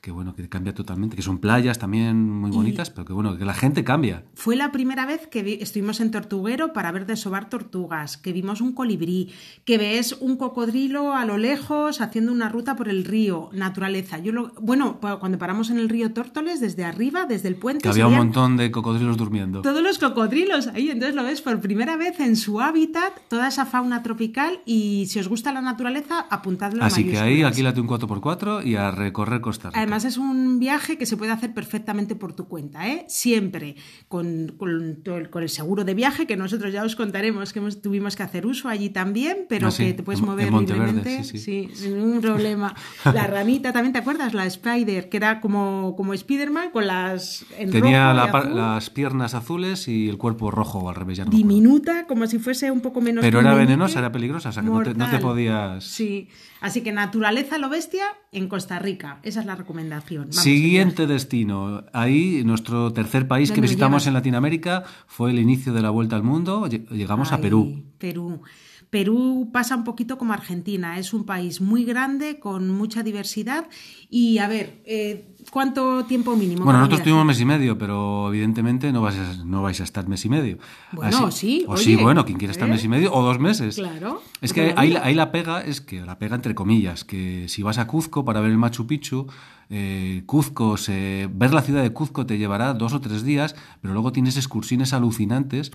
que 0.00 0.11
bueno, 0.11 0.35
que 0.35 0.49
cambia 0.49 0.75
totalmente, 0.75 1.17
que 1.17 1.23
son 1.23 1.39
playas 1.39 1.79
también 1.79 2.31
muy 2.31 2.50
bonitas, 2.50 2.91
pero 2.91 3.05
que 3.05 3.12
bueno, 3.12 3.37
que 3.37 3.45
la 3.45 3.55
gente 3.55 3.85
cambia. 3.85 4.25
Fue 4.35 4.56
la 4.56 4.73
primera 4.73 5.06
vez 5.06 5.27
que 5.27 5.59
estuvimos 5.61 6.00
en 6.00 6.11
Tortuguero 6.11 6.73
para 6.73 6.93
ver 6.93 7.06
desovar 7.06 7.49
tortugas, 7.49 8.17
que 8.17 8.33
vimos 8.33 8.61
un 8.61 8.73
colibrí, 8.73 9.33
que 9.65 9.79
ves 9.79 10.17
un 10.21 10.37
cocodrilo 10.37 11.15
a 11.15 11.25
lo 11.25 11.39
lejos 11.39 12.00
haciendo 12.00 12.33
una 12.33 12.49
ruta 12.49 12.77
por 12.77 12.89
el 12.89 13.05
río, 13.05 13.50
naturaleza. 13.53 14.19
Yo 14.19 14.33
lo, 14.33 14.53
bueno, 14.61 14.99
cuando 15.00 15.39
paramos 15.39 15.71
en 15.71 15.79
el 15.79 15.89
río 15.89 16.12
Tórtoles, 16.12 16.61
desde 16.61 16.85
arriba, 16.85 17.27
desde 17.27 17.49
el 17.49 17.56
puente. 17.56 17.83
Que 17.83 17.89
había 17.89 18.06
un 18.06 18.17
montón 18.17 18.56
de 18.56 18.71
cocodrilos 18.71 19.17
durmiendo. 19.17 19.62
Todos 19.62 19.83
los 19.83 19.99
cocodrilos 19.99 20.69
ahí, 20.69 20.91
entonces 20.91 21.15
lo 21.15 21.25
ves 21.25 21.43
por 21.43 21.61
primera 21.61 21.97
vez 21.97 22.21
en 22.21 22.37
su 22.37 22.61
hábitat, 22.61 23.12
toda 23.29 23.49
esa 23.49 23.67
fauna 23.67 24.03
tropical, 24.03 24.61
y 24.65 25.06
si 25.06 25.19
os 25.19 25.29
gusta 25.29 25.53
la 25.53 25.61
naturaleza, 25.61 26.27
apuntadlo 26.31 26.85
Así 26.85 27.05
que 27.05 27.19
ahí 27.19 27.43
alquílate 27.43 27.81
un 27.81 27.89
4x4 27.89 28.65
y 28.65 28.77
a 28.77 28.91
recorrer 28.91 29.41
Costa 29.41 29.71
Rica. 29.71 29.88
Además 29.88 30.05
es 30.05 30.19
un 30.19 30.58
viaje 30.58 30.99
que 30.99 31.06
se 31.06 31.17
puede 31.17 31.32
hacer 31.32 31.55
perfectamente 31.55 32.14
por 32.14 32.35
tu 32.35 32.46
cuenta, 32.46 32.87
¿eh? 32.87 33.06
Siempre 33.08 33.75
con, 34.06 34.55
con, 34.58 35.43
el 35.43 35.49
seguro 35.49 35.82
de 35.82 35.94
viaje, 35.94 36.26
que 36.26 36.37
nosotros 36.37 36.75
ya 36.75 36.85
os 36.85 36.94
contaremos 36.94 37.55
que 37.55 37.61
tuvimos 37.82 38.14
que 38.14 38.23
hacer 38.23 38.44
uso 38.44 38.69
allí 38.69 38.90
también, 38.90 39.46
pero 39.49 39.69
ah, 39.69 39.73
que 39.75 39.94
te 39.94 40.02
puedes 40.02 40.20
mover 40.20 40.52
libremente. 40.52 41.25
Sí, 41.25 41.70
sin 41.73 41.96
ningún 41.96 42.20
problema. 42.20 42.75
La 43.05 43.26
ranita, 43.26 43.73
¿también 43.73 43.94
te 43.94 44.00
acuerdas? 44.00 44.35
La 44.35 44.44
Spider, 44.44 45.08
que 45.08 45.17
era 45.17 45.40
como, 45.40 45.94
como 45.96 46.14
Spiderman 46.14 46.70
con 46.70 46.87
las... 46.87 47.46
Tenía 47.70 48.12
las 48.12 48.90
piernas 48.90 49.32
azules 49.32 49.88
y 49.88 50.11
el 50.11 50.19
cuerpo 50.19 50.50
rojo 50.50 50.90
al 50.90 50.96
revés. 50.96 51.23
Diminuta, 51.31 52.06
como 52.06 52.26
si 52.26 52.38
fuese 52.38 52.70
un 52.70 52.82
poco 52.82 53.00
menos... 53.00 53.25
Pero 53.25 53.40
era 53.40 53.55
venenosa, 53.55 54.00
era 54.00 54.12
peligrosa, 54.12 54.50
o 54.50 54.52
sea 54.52 54.62
que 54.62 54.69
no 54.69 54.82
te, 54.82 54.93
no 54.93 55.08
te 55.08 55.19
podías... 55.19 55.82
Sí, 55.82 56.29
así 56.60 56.82
que 56.82 56.93
naturaleza 56.93 57.58
lo 57.58 57.69
bestia 57.69 58.05
en 58.32 58.49
Costa 58.49 58.78
Rica. 58.78 59.20
Esa 59.22 59.40
es 59.40 59.46
la 59.46 59.55
recomendación. 59.55 60.32
Siguiente 60.32 61.06
destino. 61.06 61.84
Ahí, 61.93 62.43
nuestro 62.44 62.93
tercer 62.93 63.28
país 63.28 63.52
que 63.52 63.60
visitamos 63.60 64.06
en 64.06 64.14
Latinoamérica 64.14 64.84
fue 65.06 65.31
el 65.31 65.38
inicio 65.38 65.72
de 65.72 65.82
la 65.82 65.90
vuelta 65.90 66.16
al 66.16 66.22
mundo. 66.22 66.66
Llegamos 66.66 67.32
a 67.32 67.38
Perú. 67.38 67.84
Perú. 67.99 68.43
Perú 68.90 69.50
pasa 69.52 69.76
un 69.76 69.85
poquito 69.85 70.17
como 70.17 70.32
Argentina, 70.32 70.99
es 70.99 71.12
un 71.12 71.25
país 71.25 71.61
muy 71.61 71.85
grande, 71.85 72.38
con 72.38 72.70
mucha 72.70 73.02
diversidad 73.02 73.69
y 74.08 74.38
a 74.38 74.49
ver, 74.49 74.81
eh, 74.87 75.35
¿cuánto 75.50 76.05
tiempo 76.06 76.35
mínimo? 76.37 76.64
Bueno, 76.64 76.79
nosotros 76.79 77.02
tuvimos 77.02 77.26
mes 77.26 77.40
y 77.40 77.44
medio, 77.44 77.76
pero 77.76 78.29
evidentemente 78.29 78.90
no 78.90 79.02
vais 79.02 79.19
a, 79.19 79.44
no 79.44 79.62
vais 79.62 79.81
a 79.81 79.85
estar 79.85 80.08
mes 80.08 80.25
y 80.25 80.31
medio. 80.31 80.58
Bueno, 80.93 81.31
sí. 81.31 81.64
O 81.69 81.76
sí, 81.76 81.96
bueno, 81.96 82.25
quien 82.25 82.38
quiera 82.38 82.52
estar 82.52 82.69
mes 82.69 82.82
y 82.82 82.88
medio 82.88 83.12
o 83.12 83.23
dos 83.23 83.38
meses. 83.38 83.76
Claro. 83.76 84.23
Es 84.40 84.55
que 84.55 84.73
ahí, 84.76 84.96
ahí, 85.02 85.14
la 85.14 85.31
pega, 85.32 85.61
es 85.61 85.82
que 85.82 86.00
la 86.00 86.19
pega 86.19 86.37
entre 86.37 86.55
comillas, 86.55 87.05
que 87.05 87.46
si 87.49 87.62
vas 87.62 87.76
a 87.76 87.87
Cuzco 87.87 88.25
para 88.25 88.40
ver 88.40 88.50
el 88.50 88.58
Machu 88.58 88.87
Picchu, 88.87 89.26
eh, 89.69 90.23
Cuzco, 90.25 90.79
se, 90.79 91.29
ver 91.31 91.52
la 91.52 91.61
ciudad 91.61 91.82
de 91.82 91.93
Cuzco 91.93 92.25
te 92.25 92.38
llevará 92.38 92.73
dos 92.73 92.94
o 92.94 93.00
tres 93.00 93.23
días, 93.23 93.55
pero 93.82 93.93
luego 93.93 94.12
tienes 94.12 94.37
excursiones 94.38 94.94
alucinantes 94.94 95.73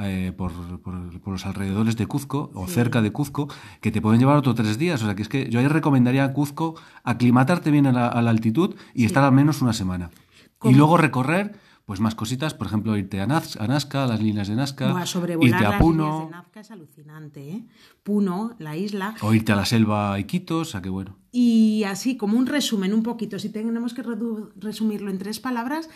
eh, 0.00 0.32
por, 0.36 0.52
los 0.52 1.46
alrededores 1.46 1.96
de 1.96 2.06
Cuzco 2.06 2.50
o 2.54 2.66
cerca 2.66 3.02
de 3.02 3.12
Cuzco 3.12 3.48
que 3.80 3.90
te 3.90 4.00
pueden 4.00 4.20
llevar 4.20 4.36
otros 4.36 4.54
tres 4.54 4.78
días. 4.78 5.02
O 5.02 5.06
sea 5.06 5.14
que 5.14 5.22
es 5.22 5.28
que 5.28 5.48
yo 5.50 5.60
ahí 5.60 5.68
recomendaría 5.68 6.24
a 6.24 6.32
Cuzco 6.32 6.74
aclimatarte 7.04 7.70
bien 7.70 7.86
a 7.86 7.92
la, 7.92 8.30
altitud 8.30 8.74
y 8.94 9.04
estar 9.04 9.24
al 9.24 9.32
menos 9.32 9.62
una 9.62 9.72
semana. 9.72 10.10
Y 10.62 10.74
luego 10.74 10.96
recorrer 10.96 11.58
pues 11.84 12.00
más 12.00 12.14
cositas, 12.14 12.54
por 12.54 12.66
ejemplo, 12.66 12.96
irte 12.96 13.20
a, 13.20 13.26
Nazca, 13.26 14.04
a 14.04 14.06
las 14.06 14.22
líneas 14.22 14.48
de 14.48 14.56
Nazca, 14.56 15.04
irte 15.40 15.66
a 15.66 15.78
Puno. 15.78 16.24
de 16.24 16.30
Nazca 16.30 16.60
es 16.60 16.70
alucinante, 16.70 17.50
¿eh? 17.50 17.64
Puno, 18.02 18.54
la 18.58 18.74
isla. 18.74 19.14
O 19.20 19.34
irte 19.34 19.52
a 19.52 19.56
la 19.56 19.66
selva 19.66 20.18
Iquitos, 20.18 20.68
o 20.68 20.70
sea 20.70 20.80
que 20.80 20.88
bueno. 20.88 21.18
Y 21.30 21.84
así, 21.84 22.16
como 22.16 22.38
un 22.38 22.46
resumen, 22.46 22.94
un 22.94 23.02
poquito, 23.02 23.38
si 23.38 23.50
tenemos 23.50 23.92
que 23.92 24.02
resumirlo 24.56 25.10
en 25.10 25.18
tres 25.18 25.40
palabras, 25.40 25.90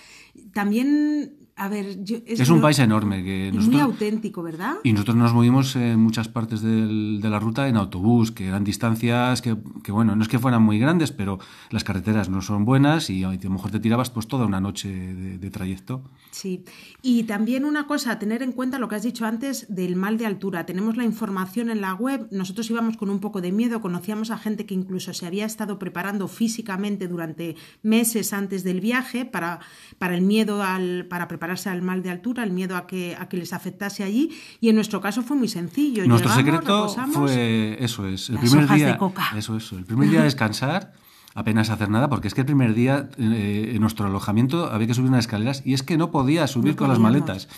también 0.52 1.47
a 1.58 1.68
ver, 1.68 1.98
es, 2.26 2.48
un 2.48 2.60
país 2.60 2.78
enorme. 2.78 3.24
Que 3.24 3.48
es 3.48 3.66
muy 3.66 3.80
auténtico, 3.80 4.42
¿verdad? 4.42 4.76
Y 4.84 4.92
nosotros 4.92 5.16
nos 5.16 5.34
movimos 5.34 5.74
en 5.74 5.98
muchas 5.98 6.28
partes 6.28 6.62
de 6.62 7.28
la 7.28 7.38
ruta 7.40 7.68
en 7.68 7.76
autobús, 7.76 8.30
que 8.30 8.46
eran 8.46 8.62
distancias 8.62 9.42
que, 9.42 9.54
bueno, 9.90 10.14
no 10.14 10.22
es 10.22 10.28
que 10.28 10.38
fueran 10.38 10.62
muy 10.62 10.78
grandes, 10.78 11.10
pero 11.10 11.38
las 11.70 11.82
carreteras 11.82 12.28
no 12.28 12.42
son 12.42 12.64
buenas 12.64 13.10
y 13.10 13.24
a 13.24 13.32
lo 13.32 13.50
mejor 13.50 13.70
te 13.70 13.80
tirabas 13.80 14.10
pues 14.10 14.28
toda 14.28 14.46
una 14.46 14.60
noche 14.60 14.88
de, 14.88 15.50
trayecto. 15.50 16.02
Sí, 16.30 16.64
y 17.02 17.24
también 17.24 17.64
una 17.64 17.86
cosa, 17.86 18.12
a 18.12 18.18
tener 18.18 18.42
en 18.42 18.52
cuenta 18.52 18.78
lo 18.78 18.88
que 18.88 18.96
has 18.96 19.02
dicho 19.02 19.24
antes 19.24 19.66
del 19.74 19.96
mal 19.96 20.18
de 20.18 20.26
altura. 20.26 20.66
Tenemos 20.66 20.96
la 20.96 21.04
información 21.04 21.70
en 21.70 21.80
la 21.80 21.94
web, 21.94 22.28
nosotros 22.30 22.70
íbamos 22.70 22.96
con 22.96 23.10
un 23.10 23.18
poco 23.18 23.40
de 23.40 23.50
miedo, 23.50 23.80
conocíamos 23.80 24.30
a 24.30 24.38
gente 24.38 24.66
que 24.66 24.74
incluso 24.74 25.12
se 25.14 25.26
había 25.26 25.46
estado 25.46 25.78
preparando 25.78 26.28
físicamente 26.28 27.08
durante 27.08 27.56
meses 27.82 28.32
antes 28.32 28.62
del 28.62 28.80
viaje 28.80 29.24
para, 29.24 29.60
para 29.98 30.14
el 30.14 30.22
miedo 30.22 30.62
al, 30.62 31.06
para 31.08 31.26
preparar 31.28 31.47
al 31.66 31.82
mal 31.82 32.02
de 32.02 32.10
altura, 32.10 32.42
el 32.44 32.52
miedo 32.52 32.76
a 32.76 32.86
que, 32.86 33.16
a 33.18 33.28
que 33.28 33.36
les 33.36 33.52
afectase 33.52 34.04
allí. 34.04 34.30
Y 34.60 34.68
en 34.68 34.74
nuestro 34.74 35.00
caso 35.00 35.22
fue 35.22 35.36
muy 35.36 35.48
sencillo. 35.48 36.06
Nuestro 36.06 36.32
secreto 36.32 36.88
fue 37.12 37.76
eso 37.80 38.06
es. 38.06 38.30
El 38.30 38.38
primer 38.38 38.68
día, 38.68 38.98
Eso, 39.36 39.56
eso. 39.56 39.78
El 39.78 39.84
primer 39.84 40.10
día 40.10 40.22
descansar 40.22 40.92
apenas 41.34 41.70
hacer 41.70 41.88
nada, 41.88 42.08
porque 42.08 42.26
es 42.26 42.34
que 42.34 42.40
el 42.40 42.46
primer 42.46 42.74
día 42.74 43.08
eh, 43.16 43.72
en 43.74 43.80
nuestro 43.80 44.06
alojamiento 44.06 44.72
había 44.72 44.88
que 44.88 44.94
subir 44.94 45.08
unas 45.08 45.20
escaleras 45.20 45.62
y 45.64 45.72
es 45.72 45.82
que 45.82 45.96
no 45.96 46.10
podía 46.10 46.46
subir 46.48 46.74
con 46.74 46.88
las 46.88 46.98
maletas. 46.98 47.48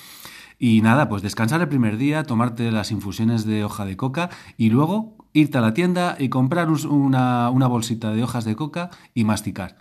Y 0.59 0.83
nada, 0.83 1.09
pues 1.09 1.23
descansar 1.23 1.63
el 1.63 1.69
primer 1.69 1.97
día, 1.97 2.25
tomarte 2.25 2.71
las 2.71 2.91
infusiones 2.91 3.47
de 3.47 3.65
hoja 3.65 3.87
de 3.87 3.97
coca 3.97 4.29
y 4.59 4.69
luego 4.69 5.17
irte 5.33 5.57
a 5.57 5.63
la 5.63 5.73
tienda 5.73 6.17
y 6.19 6.29
comprar 6.29 6.69
una, 6.69 7.49
una 7.49 7.67
bolsita 7.67 8.13
de 8.13 8.23
hojas 8.23 8.45
de 8.45 8.57
coca 8.57 8.91
y 9.15 9.25
masticar. 9.25 9.79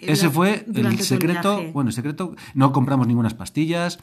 Ese 0.00 0.30
fue 0.30 0.64
el 0.74 0.98
secreto. 1.00 1.62
Bueno, 1.72 1.90
el 1.90 1.94
secreto, 1.94 2.34
no 2.54 2.72
compramos 2.72 3.06
ninguna 3.06 3.28
pastillas, 3.30 3.98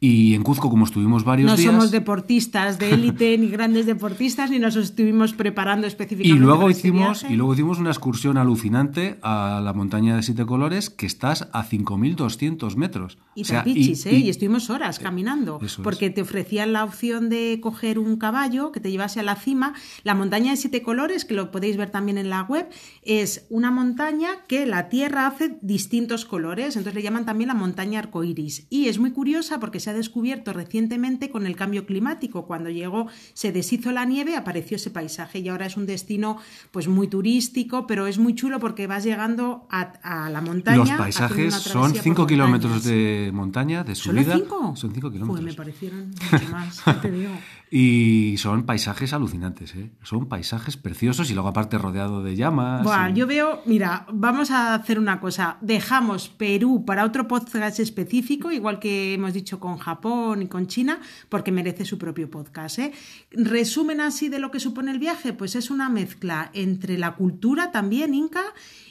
y 0.00 0.34
en 0.34 0.42
Cuzco, 0.42 0.70
como 0.70 0.84
estuvimos 0.84 1.24
varios 1.24 1.56
días... 1.56 1.66
No 1.66 1.72
somos 1.72 1.90
deportistas 1.90 2.78
de 2.78 2.90
élite, 2.90 3.36
ni 3.38 3.48
grandes 3.48 3.86
deportistas, 3.86 4.50
ni 4.50 4.58
nos 4.58 4.76
estuvimos 4.76 5.32
preparando 5.32 5.86
específicamente 5.86 6.36
y 6.36 6.40
luego 6.40 6.70
hicimos 6.70 7.24
Y 7.28 7.34
luego 7.34 7.54
hicimos 7.54 7.78
una 7.78 7.90
excursión 7.90 8.36
alucinante 8.36 9.18
a 9.22 9.60
la 9.62 9.72
montaña 9.72 10.16
de 10.16 10.22
Siete 10.22 10.44
Colores, 10.44 10.90
que 10.90 11.06
estás 11.06 11.48
a 11.52 11.64
5.200 11.64 12.76
metros. 12.76 13.18
Y 13.34 13.42
o 13.42 13.56
¿eh? 13.56 13.62
Y, 13.66 14.28
estuvimos 14.28 14.70
horas 14.70 14.98
caminando, 14.98 15.60
porque 15.82 16.10
te 16.10 16.22
ofrecían 16.22 16.72
la 16.72 16.84
opción 16.84 17.28
de 17.28 17.58
coger 17.62 17.98
un 17.98 18.16
caballo 18.16 18.72
que 18.72 18.80
te 18.80 18.90
llevase 18.90 19.20
a 19.20 19.22
la 19.22 19.36
cima. 19.36 19.74
La 20.02 20.14
montaña 20.14 20.50
de 20.50 20.56
Siete 20.56 20.82
Colores, 20.82 21.24
que 21.24 21.34
lo 21.34 21.50
podéis 21.50 21.76
ver 21.76 21.90
también 21.90 22.18
en 22.18 22.30
la 22.30 22.42
web, 22.42 22.68
es 23.02 23.46
una 23.50 23.70
montaña 23.70 24.28
que 24.48 24.66
la 24.66 24.88
tierra 24.88 25.26
hace 25.26 25.58
distintos 25.62 26.24
colores, 26.24 26.76
entonces 26.76 26.94
le 26.94 27.02
llaman 27.02 27.24
también 27.24 27.48
la 27.48 27.54
montaña 27.54 28.00
arcoíris. 28.00 28.66
Y 28.70 28.88
es 28.88 28.98
muy 28.98 29.12
curioso 29.12 29.27
porque 29.60 29.80
se 29.80 29.90
ha 29.90 29.94
descubierto 29.94 30.52
recientemente 30.52 31.30
con 31.30 31.46
el 31.46 31.54
cambio 31.54 31.86
climático. 31.86 32.46
Cuando 32.46 32.70
llegó, 32.70 33.08
se 33.34 33.52
deshizo 33.52 33.92
la 33.92 34.04
nieve, 34.04 34.36
apareció 34.36 34.76
ese 34.76 34.90
paisaje 34.90 35.40
y 35.40 35.48
ahora 35.48 35.66
es 35.66 35.76
un 35.76 35.86
destino 35.86 36.38
pues 36.70 36.88
muy 36.88 37.08
turístico, 37.08 37.86
pero 37.86 38.06
es 38.06 38.18
muy 38.18 38.34
chulo 38.34 38.58
porque 38.58 38.86
vas 38.86 39.04
llegando 39.04 39.66
a, 39.70 40.30
la 40.30 40.40
montaña. 40.40 40.78
Los 40.78 40.90
paisajes 40.90 41.54
son 41.54 41.94
5 41.94 42.26
kilómetros 42.26 42.84
de 42.84 43.30
montaña, 43.32 43.84
de 43.84 43.94
subida. 43.94 44.22
¿Solo 44.22 44.36
cinco? 44.36 44.76
Son 44.76 44.92
5 44.94 45.10
kilómetros. 45.10 45.44
me 45.44 45.52
parecieron 45.52 46.10
mucho 46.32 46.48
más, 46.50 46.82
te 47.02 47.10
digo. 47.10 47.32
Y 47.70 48.36
son 48.38 48.64
paisajes 48.64 49.12
alucinantes, 49.12 49.74
¿eh? 49.74 49.90
son 50.02 50.26
paisajes 50.26 50.78
preciosos 50.78 51.30
y 51.30 51.34
luego 51.34 51.48
aparte 51.48 51.76
rodeado 51.76 52.22
de 52.22 52.34
llamas. 52.34 52.86
Yo 53.14 53.26
veo, 53.26 53.60
mira, 53.66 54.06
vamos 54.10 54.50
a 54.50 54.74
hacer 54.74 54.98
una 54.98 55.20
cosa, 55.20 55.58
dejamos 55.60 56.30
Perú 56.30 56.84
para 56.86 57.04
otro 57.04 57.28
podcast 57.28 57.78
específico, 57.78 58.50
igual 58.50 58.78
que 58.78 59.12
hemos 59.14 59.34
dicho 59.34 59.60
con 59.60 59.76
Japón 59.76 60.42
y 60.42 60.46
con 60.46 60.66
China, 60.66 60.98
porque 61.28 61.52
merece 61.52 61.84
su 61.84 61.98
propio 61.98 62.30
podcast. 62.30 62.78
¿eh? 62.78 62.92
Resumen 63.32 64.00
así 64.00 64.30
de 64.30 64.38
lo 64.38 64.50
que 64.50 64.60
supone 64.60 64.90
el 64.90 64.98
viaje, 64.98 65.34
pues 65.34 65.54
es 65.54 65.70
una 65.70 65.90
mezcla 65.90 66.50
entre 66.54 66.96
la 66.96 67.16
cultura 67.16 67.70
también 67.70 68.14
inca 68.14 68.44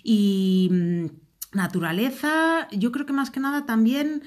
y 0.04 0.70
mm, 0.72 1.06
Naturaleza, 1.54 2.68
yo 2.72 2.92
creo 2.92 3.06
que 3.06 3.14
más 3.14 3.32
que 3.32 3.40
nada 3.40 3.66
también 3.66 4.22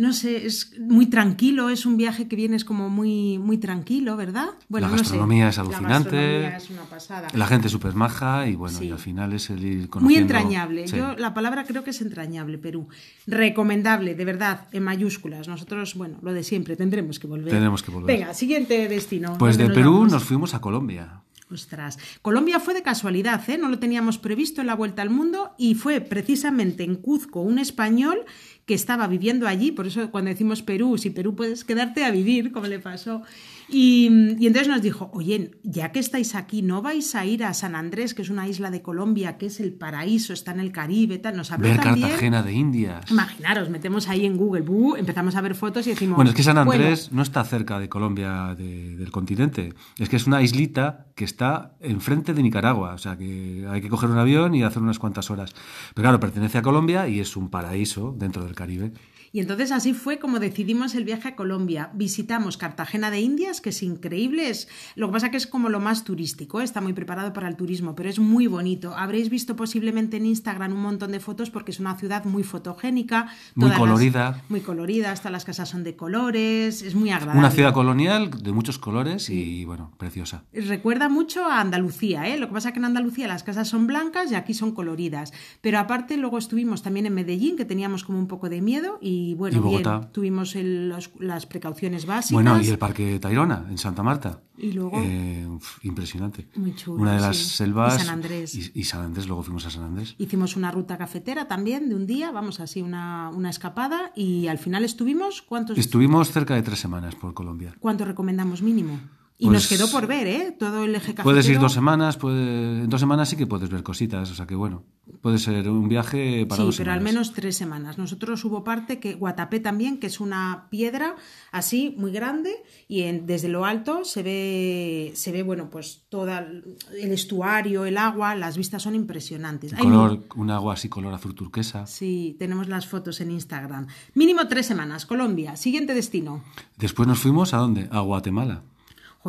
no 0.00 0.14
sé, 0.14 0.46
es 0.46 0.72
muy 0.80 1.06
tranquilo, 1.06 1.68
es 1.68 1.84
un 1.84 1.98
viaje 1.98 2.26
que 2.26 2.34
vienes 2.34 2.64
como 2.64 2.88
muy, 2.88 3.38
muy 3.38 3.58
tranquilo, 3.58 4.16
¿verdad? 4.16 4.48
Bueno, 4.68 4.88
la 4.88 4.96
gastronomía 4.96 5.50
es 5.50 5.58
alucinante. 5.58 6.40
La 6.40 6.56
es 6.56 6.70
una 6.70 6.84
pasada. 6.84 7.28
La 7.34 7.46
gente 7.46 7.66
es 7.66 7.72
súper 7.72 7.94
maja 7.94 8.48
y 8.48 8.56
bueno, 8.56 8.82
y 8.82 8.90
al 8.90 8.98
final 8.98 9.34
es 9.34 9.50
el 9.50 9.62
ir 9.62 9.90
conociendo... 9.90 10.04
Muy 10.04 10.16
entrañable. 10.16 10.86
Yo 10.86 11.14
la 11.16 11.34
palabra 11.34 11.64
creo 11.64 11.84
que 11.84 11.90
es 11.90 12.00
entrañable, 12.00 12.56
Perú. 12.56 12.88
Recomendable, 13.26 14.14
de 14.14 14.24
verdad, 14.24 14.68
en 14.72 14.84
mayúsculas. 14.84 15.48
Nosotros, 15.48 15.94
bueno, 15.94 16.16
lo 16.22 16.32
de 16.32 16.44
siempre, 16.44 16.76
tendremos 16.76 17.18
que 17.18 17.26
volver. 17.26 17.50
Tendremos 17.50 17.82
que 17.82 17.90
volver. 17.90 18.18
Venga, 18.18 18.32
siguiente 18.32 18.88
destino. 18.88 19.36
Pues 19.38 19.58
de 19.58 19.68
Perú 19.68 20.06
nos 20.06 20.24
fuimos 20.24 20.54
a 20.54 20.62
Colombia. 20.62 21.22
Ostras, 21.52 21.98
Colombia 22.22 22.60
fue 22.60 22.74
de 22.74 22.82
casualidad, 22.82 23.48
¿eh? 23.50 23.58
no 23.58 23.68
lo 23.68 23.80
teníamos 23.80 24.18
previsto 24.18 24.60
en 24.60 24.68
la 24.68 24.76
vuelta 24.76 25.02
al 25.02 25.10
mundo 25.10 25.50
y 25.58 25.74
fue 25.74 26.00
precisamente 26.00 26.84
en 26.84 26.94
Cuzco 26.94 27.40
un 27.40 27.58
español 27.58 28.24
que 28.70 28.74
estaba 28.74 29.08
viviendo 29.08 29.48
allí, 29.48 29.72
por 29.72 29.88
eso 29.88 30.12
cuando 30.12 30.30
decimos 30.30 30.62
Perú, 30.62 30.96
si 30.96 31.10
Perú 31.10 31.34
puedes 31.34 31.64
quedarte 31.64 32.04
a 32.04 32.12
vivir, 32.12 32.52
como 32.52 32.68
le 32.68 32.78
pasó. 32.78 33.24
Y, 33.72 34.06
entonces 34.06 34.68
nos 34.68 34.82
dijo, 34.82 35.10
oye, 35.12 35.52
ya 35.62 35.92
que 35.92 36.00
estáis 36.00 36.34
aquí, 36.34 36.62
¿no 36.62 36.82
vais 36.82 37.14
a 37.14 37.24
ir 37.24 37.44
a 37.44 37.54
San 37.54 37.74
Andrés, 37.74 38.14
que 38.14 38.22
es 38.22 38.30
una 38.30 38.48
isla 38.48 38.70
de 38.70 38.82
Colombia, 38.82 39.38
que 39.38 39.46
es 39.46 39.60
el 39.60 39.72
paraíso, 39.72 40.32
está 40.32 40.52
en 40.52 40.60
el 40.60 40.72
Caribe, 40.72 41.18
tal? 41.18 41.36
Nos 41.36 41.52
habló 41.52 41.68
ver 41.68 41.78
Cartagena 41.78 42.42
de 42.42 42.52
Indias. 42.52 43.10
Imaginaros, 43.10 43.70
metemos 43.70 44.08
ahí 44.08 44.26
en 44.26 44.36
Google, 44.36 44.64
empezamos 44.98 45.36
a 45.36 45.40
ver 45.40 45.54
fotos 45.54 45.86
y 45.86 45.90
decimos... 45.90 46.16
Bueno, 46.16 46.30
es 46.30 46.36
que 46.36 46.42
San 46.42 46.58
Andrés 46.58 47.12
no 47.12 47.22
está 47.22 47.44
cerca 47.44 47.78
de 47.78 47.88
Colombia 47.88 48.54
del 48.56 49.10
continente, 49.10 49.74
es 49.98 50.08
que 50.08 50.16
es 50.16 50.26
una 50.26 50.42
islita 50.42 51.06
que 51.14 51.24
está 51.24 51.76
enfrente 51.80 52.34
de 52.34 52.42
Nicaragua, 52.42 52.94
o 52.94 52.98
sea 52.98 53.16
que 53.16 53.66
hay 53.68 53.80
que 53.80 53.88
coger 53.88 54.10
un 54.10 54.18
avión 54.18 54.54
y 54.54 54.62
hacer 54.62 54.82
unas 54.82 54.98
cuantas 54.98 55.30
horas. 55.30 55.54
Pero 55.94 56.04
claro, 56.04 56.20
pertenece 56.20 56.58
a 56.58 56.62
Colombia 56.62 57.08
y 57.08 57.20
es 57.20 57.36
un 57.36 57.50
paraíso 57.50 58.14
dentro 58.18 58.44
del 58.44 58.54
Caribe. 58.54 58.92
Y 59.32 59.38
entonces 59.38 59.70
así 59.70 59.94
fue 59.94 60.18
como 60.18 60.40
decidimos 60.40 60.96
el 60.96 61.04
viaje 61.04 61.28
a 61.28 61.36
Colombia. 61.36 61.90
Visitamos 61.94 62.56
Cartagena 62.56 63.12
de 63.12 63.20
Indias, 63.20 63.60
que 63.60 63.70
es 63.70 63.82
increíble. 63.84 64.50
Es, 64.50 64.66
lo 64.96 65.06
que 65.06 65.12
pasa 65.12 65.30
que 65.30 65.36
es 65.36 65.46
como 65.46 65.68
lo 65.68 65.78
más 65.78 66.02
turístico, 66.02 66.60
¿eh? 66.60 66.64
está 66.64 66.80
muy 66.80 66.94
preparado 66.94 67.32
para 67.32 67.46
el 67.46 67.54
turismo, 67.54 67.94
pero 67.94 68.08
es 68.08 68.18
muy 68.18 68.48
bonito. 68.48 68.92
Habréis 68.96 69.30
visto 69.30 69.54
posiblemente 69.54 70.16
en 70.16 70.26
Instagram 70.26 70.72
un 70.72 70.82
montón 70.82 71.12
de 71.12 71.20
fotos 71.20 71.50
porque 71.50 71.70
es 71.70 71.78
una 71.78 71.96
ciudad 71.96 72.24
muy 72.24 72.42
fotogénica. 72.42 73.28
Muy 73.54 73.70
colorida. 73.70 74.42
muy 74.48 74.62
colorida, 74.62 75.12
hasta 75.12 75.30
las 75.30 75.44
casas 75.44 75.68
son 75.68 75.84
de 75.84 75.94
colores, 75.94 76.82
es 76.82 76.96
muy 76.96 77.10
agradable. 77.10 77.38
Una 77.38 77.52
ciudad 77.52 77.72
colonial 77.72 78.30
de 78.30 78.52
muchos 78.52 78.78
colores 78.78 79.30
y 79.30 79.64
bueno, 79.64 79.92
preciosa. 79.96 80.42
Recuerda 80.52 81.08
mucho 81.08 81.44
a 81.44 81.60
Andalucía, 81.60 82.26
¿eh? 82.26 82.36
lo 82.36 82.48
que 82.48 82.54
pasa 82.54 82.72
que 82.72 82.80
en 82.80 82.86
Andalucía 82.86 83.28
las 83.28 83.44
casas 83.44 83.68
son 83.68 83.86
blancas 83.86 84.32
y 84.32 84.34
aquí 84.34 84.54
son 84.54 84.72
coloridas. 84.72 85.32
Pero 85.60 85.78
aparte 85.78 86.16
luego 86.16 86.38
estuvimos 86.38 86.82
también 86.82 87.06
en 87.06 87.14
Medellín, 87.14 87.56
que 87.56 87.64
teníamos 87.64 88.02
como 88.02 88.18
un 88.18 88.26
poco 88.26 88.48
de 88.48 88.60
miedo 88.60 88.98
y 89.00 89.19
y 89.20 89.34
bueno, 89.34 89.60
bien, 89.62 89.82
tuvimos 90.12 90.54
las 90.54 91.46
precauciones 91.46 92.06
básicas. 92.06 92.32
Bueno, 92.32 92.60
y 92.60 92.68
el 92.68 92.78
Parque 92.78 93.18
Tayrona, 93.18 93.66
en 93.68 93.76
Santa 93.76 94.02
Marta. 94.02 94.40
Y 94.56 94.72
luego... 94.72 95.00
Eh, 95.02 95.46
impresionante. 95.82 96.48
Muy 96.56 96.74
chulo, 96.74 97.02
Una 97.02 97.14
de 97.14 97.20
las 97.20 97.36
selvas... 97.36 97.96
Y 97.96 97.98
San 97.98 98.14
Andrés. 98.14 98.54
Y, 98.74 98.84
San 98.84 99.02
Andrés, 99.02 99.26
luego 99.26 99.42
fuimos 99.42 99.66
a 99.66 99.70
San 99.70 99.84
Andrés. 99.84 100.14
Hicimos 100.18 100.56
una 100.56 100.70
ruta 100.70 100.96
cafetera 100.96 101.48
también 101.48 101.88
de 101.88 101.94
un 101.94 102.06
día, 102.06 102.30
vamos 102.30 102.60
así, 102.60 102.80
una, 102.82 103.30
una 103.30 103.50
escapada, 103.50 104.12
y 104.16 104.46
al 104.48 104.58
final 104.58 104.84
estuvimos... 104.84 105.42
¿Cuántos? 105.42 105.76
Estuvimos 105.76 106.30
cerca 106.30 106.54
de 106.54 106.62
tres 106.62 106.78
semanas 106.78 107.14
por 107.14 107.34
Colombia. 107.34 107.74
¿Cuánto 107.78 108.04
recomendamos 108.04 108.62
mínimo? 108.62 108.98
Y 109.40 109.48
nos 109.48 109.66
pues 109.66 109.80
quedó 109.80 109.90
por 109.90 110.06
ver, 110.06 110.26
¿eh? 110.26 110.56
Todo 110.58 110.84
el 110.84 110.94
eje 110.94 111.14
cafetero. 111.14 111.24
Puedes 111.24 111.48
ir 111.48 111.58
dos 111.58 111.72
semanas, 111.72 112.18
puede, 112.18 112.82
en 112.82 112.90
dos 112.90 113.00
semanas 113.00 113.30
sí 113.30 113.36
que 113.36 113.46
puedes 113.46 113.70
ver 113.70 113.82
cositas, 113.82 114.30
o 114.30 114.34
sea 114.34 114.46
que 114.46 114.54
bueno, 114.54 114.84
puede 115.22 115.38
ser 115.38 115.66
un 115.70 115.88
viaje 115.88 116.44
para 116.44 116.62
sí, 116.62 116.70
pero 116.76 116.92
al 116.92 117.00
menos 117.00 117.32
tres 117.32 117.56
semanas. 117.56 117.96
Nosotros 117.96 118.44
hubo 118.44 118.62
parte 118.64 119.00
que 119.00 119.14
Guatapé 119.14 119.58
también, 119.60 119.98
que 119.98 120.08
es 120.08 120.20
una 120.20 120.66
piedra 120.68 121.16
así 121.52 121.94
muy 121.96 122.12
grande 122.12 122.54
y 122.86 123.00
desde 123.20 123.48
lo 123.48 123.64
alto 123.64 124.04
se 124.04 124.22
ve, 124.22 125.12
se 125.14 125.32
ve 125.32 125.42
bueno, 125.42 125.70
pues 125.70 126.02
todo 126.10 126.28
el 126.28 126.76
estuario, 127.10 127.86
el 127.86 127.96
agua, 127.96 128.34
las 128.34 128.58
vistas 128.58 128.82
son 128.82 128.94
impresionantes. 128.94 129.72
color, 129.72 130.20
un 130.36 130.50
agua 130.50 130.74
así 130.74 130.90
color 130.90 131.14
azul 131.14 131.34
turquesa. 131.34 131.86
Sí, 131.86 132.36
tenemos 132.38 132.68
las 132.68 132.86
fotos 132.86 133.22
en 133.22 133.30
Instagram. 133.30 133.86
Mínimo 134.12 134.48
tres 134.48 134.66
semanas, 134.66 135.06
Colombia. 135.06 135.56
Siguiente 135.56 135.94
destino. 135.94 136.42
Después 136.76 137.08
nos 137.08 137.18
fuimos 137.18 137.54
a 137.54 137.56
dónde? 137.56 137.88
A 137.90 138.00
Guatemala 138.00 138.64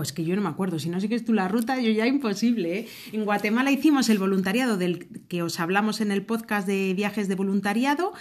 es 0.02 0.14
que 0.14 0.24
yo 0.24 0.36
no 0.38 0.42
me 0.42 0.48
acuerdo, 0.48 0.80
si 0.80 0.90
no 0.90 1.02
sigues 1.02 1.26
tú 1.26 1.34
la 1.34 1.50
ruta, 1.50 1.80
yo 1.82 1.92
ya 1.92 2.08
imposible. 2.08 2.80
¿eh? 2.80 2.88
En 3.12 3.26
Guatemala 3.26 3.72
hicimos 3.72 4.08
el 4.10 4.20
voluntariado 4.20 4.78
del 4.78 5.08
que 5.28 5.44
os 5.44 5.60
hablamos 5.60 6.00
en 6.00 6.12
el 6.12 6.24
podcast 6.24 6.66
de 6.66 6.94
viajes 6.94 7.28
de 7.28 7.36
voluntariado. 7.36 8.14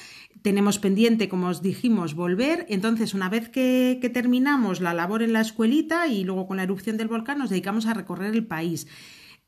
Tenemos 0.42 0.80
pendiente, 0.80 1.28
como 1.28 1.46
os 1.46 1.62
dijimos, 1.62 2.14
volver. 2.14 2.66
Entonces, 2.68 3.14
una 3.14 3.28
vez 3.28 3.48
que, 3.48 3.98
que 4.00 4.10
terminamos 4.10 4.80
la 4.80 4.94
labor 4.94 5.22
en 5.22 5.32
la 5.32 5.42
escuelita 5.42 6.08
y 6.08 6.24
luego 6.24 6.48
con 6.48 6.56
la 6.56 6.64
erupción 6.64 6.96
del 6.96 7.08
volcán, 7.08 7.38
nos 7.38 7.50
dedicamos 7.50 7.86
a 7.86 7.94
recorrer 7.94 8.34
el 8.34 8.44
país. 8.44 8.88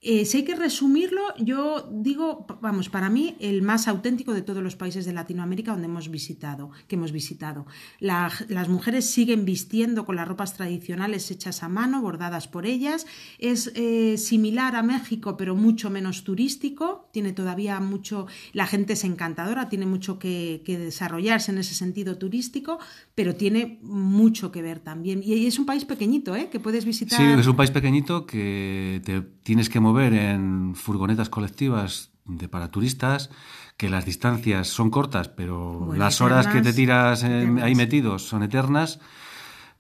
Eh, 0.04 0.24
si 0.24 0.38
hay 0.38 0.44
que 0.44 0.56
resumirlo, 0.56 1.22
yo 1.38 1.88
digo, 1.92 2.44
vamos, 2.60 2.88
para 2.88 3.08
mí 3.08 3.36
el 3.38 3.62
más 3.62 3.86
auténtico 3.86 4.34
de 4.34 4.42
todos 4.42 4.60
los 4.60 4.74
países 4.74 5.04
de 5.04 5.12
Latinoamérica 5.12 5.70
donde 5.70 5.86
hemos 5.86 6.10
visitado, 6.10 6.72
que 6.88 6.96
hemos 6.96 7.12
visitado. 7.12 7.66
las 8.00 8.68
mujeres 8.68 9.08
siguen 9.08 9.44
vistiendo 9.44 10.04
con 10.04 10.16
las 10.16 10.26
ropas 10.26 10.54
tradicionales 10.54 11.30
hechas 11.30 11.62
a 11.62 11.68
mano, 11.68 12.02
bordadas 12.02 12.48
por 12.48 12.66
ellas. 12.66 13.06
Es 13.38 13.70
eh, 13.76 14.18
similar 14.18 14.74
a 14.74 14.82
México, 14.82 15.36
pero 15.36 15.54
mucho 15.54 15.88
menos 15.88 16.24
turístico. 16.24 17.08
Tiene 17.12 17.32
todavía 17.32 17.78
mucho, 17.78 18.26
la 18.52 18.66
gente 18.66 18.94
es 18.94 19.04
encantadora, 19.04 19.68
tiene 19.68 19.86
mucho 19.86 20.18
que, 20.18 20.62
desarrollarse 20.66 21.52
en 21.52 21.58
ese 21.58 21.74
sentido 21.74 22.18
turístico, 22.18 22.80
pero 23.14 23.36
tiene 23.36 23.78
mucho 23.82 24.50
que 24.50 24.62
ver 24.62 24.80
también. 24.80 25.22
Y 25.22 25.46
es 25.46 25.60
un 25.60 25.66
país 25.66 25.84
pequeñito, 25.84 26.34
¿eh? 26.34 26.48
Que 26.50 26.58
puedes 26.58 26.84
visitar. 26.84 27.20
Sí, 27.20 27.40
es 27.40 27.46
un 27.46 27.54
país 27.54 27.70
pequeñito 27.70 28.26
que 28.26 29.00
te 29.04 29.20
tienes 29.20 29.68
que 29.68 29.78
mover 29.78 29.91
ver 29.92 30.14
en 30.14 30.74
furgonetas 30.74 31.28
colectivas 31.28 32.10
de 32.24 32.48
para 32.48 32.70
turistas, 32.70 33.30
que 33.76 33.90
las 33.90 34.04
distancias 34.04 34.68
son 34.68 34.90
cortas, 34.90 35.28
pero 35.28 35.92
las 35.94 36.20
horas 36.20 36.46
que 36.46 36.62
te 36.62 36.72
tiras 36.72 37.24
ahí 37.24 37.74
metidos 37.74 38.22
son 38.22 38.42
eternas 38.42 39.00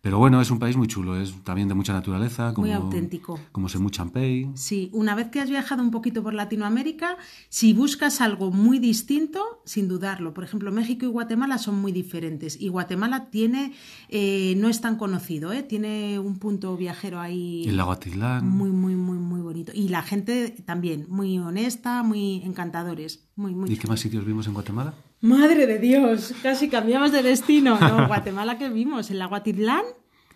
pero 0.02 0.18
bueno, 0.18 0.40
es 0.40 0.50
un 0.50 0.58
país 0.58 0.76
muy 0.76 0.88
chulo, 0.88 1.16
es 1.16 1.32
también 1.44 1.68
de 1.68 1.74
mucha 1.74 1.92
naturaleza. 1.92 2.52
Como, 2.54 2.66
muy 2.66 2.74
auténtico. 2.74 3.38
Como 3.52 3.68
Semu 3.68 3.88
Champey. 3.88 4.50
Sí, 4.54 4.90
una 4.92 5.14
vez 5.14 5.28
que 5.28 5.40
has 5.40 5.48
viajado 5.48 5.80
un 5.80 5.92
poquito 5.92 6.24
por 6.24 6.34
Latinoamérica, 6.34 7.16
si 7.48 7.72
buscas 7.72 8.20
algo 8.20 8.50
muy 8.50 8.80
distinto, 8.80 9.62
sin 9.64 9.86
dudarlo. 9.86 10.34
Por 10.34 10.42
ejemplo, 10.42 10.72
México 10.72 11.06
y 11.06 11.08
Guatemala 11.08 11.56
son 11.56 11.80
muy 11.80 11.92
diferentes. 11.92 12.60
Y 12.60 12.66
Guatemala 12.66 13.30
tiene, 13.30 13.74
eh, 14.08 14.54
no 14.56 14.68
es 14.68 14.80
tan 14.80 14.96
conocido, 14.96 15.52
¿eh? 15.52 15.62
tiene 15.62 16.18
un 16.18 16.40
punto 16.40 16.76
viajero 16.76 17.20
ahí. 17.20 17.62
El 17.68 17.76
lago 17.76 17.92
Atitlán. 17.92 18.48
Muy, 18.48 18.70
muy, 18.70 18.96
muy, 18.96 19.18
muy 19.18 19.40
bonito. 19.40 19.70
Y 19.72 19.86
la 19.86 20.02
gente 20.02 20.50
también, 20.66 21.06
muy 21.10 21.38
honesta, 21.38 22.02
muy 22.02 22.42
encantadores. 22.42 23.28
Muy, 23.36 23.54
muy 23.54 23.72
¿Y 23.72 23.76
qué 23.76 23.86
más 23.86 24.00
sitios 24.00 24.24
vimos 24.24 24.48
en 24.48 24.54
Guatemala? 24.54 24.94
Madre 25.22 25.68
de 25.68 25.78
Dios, 25.78 26.34
casi 26.42 26.68
cambiamos 26.68 27.12
de 27.12 27.22
destino. 27.22 27.78
No, 27.78 28.06
Guatemala 28.08 28.58
que 28.58 28.68
vimos, 28.68 29.08
el 29.08 29.20
lago 29.20 29.36
Atitlán, 29.36 29.84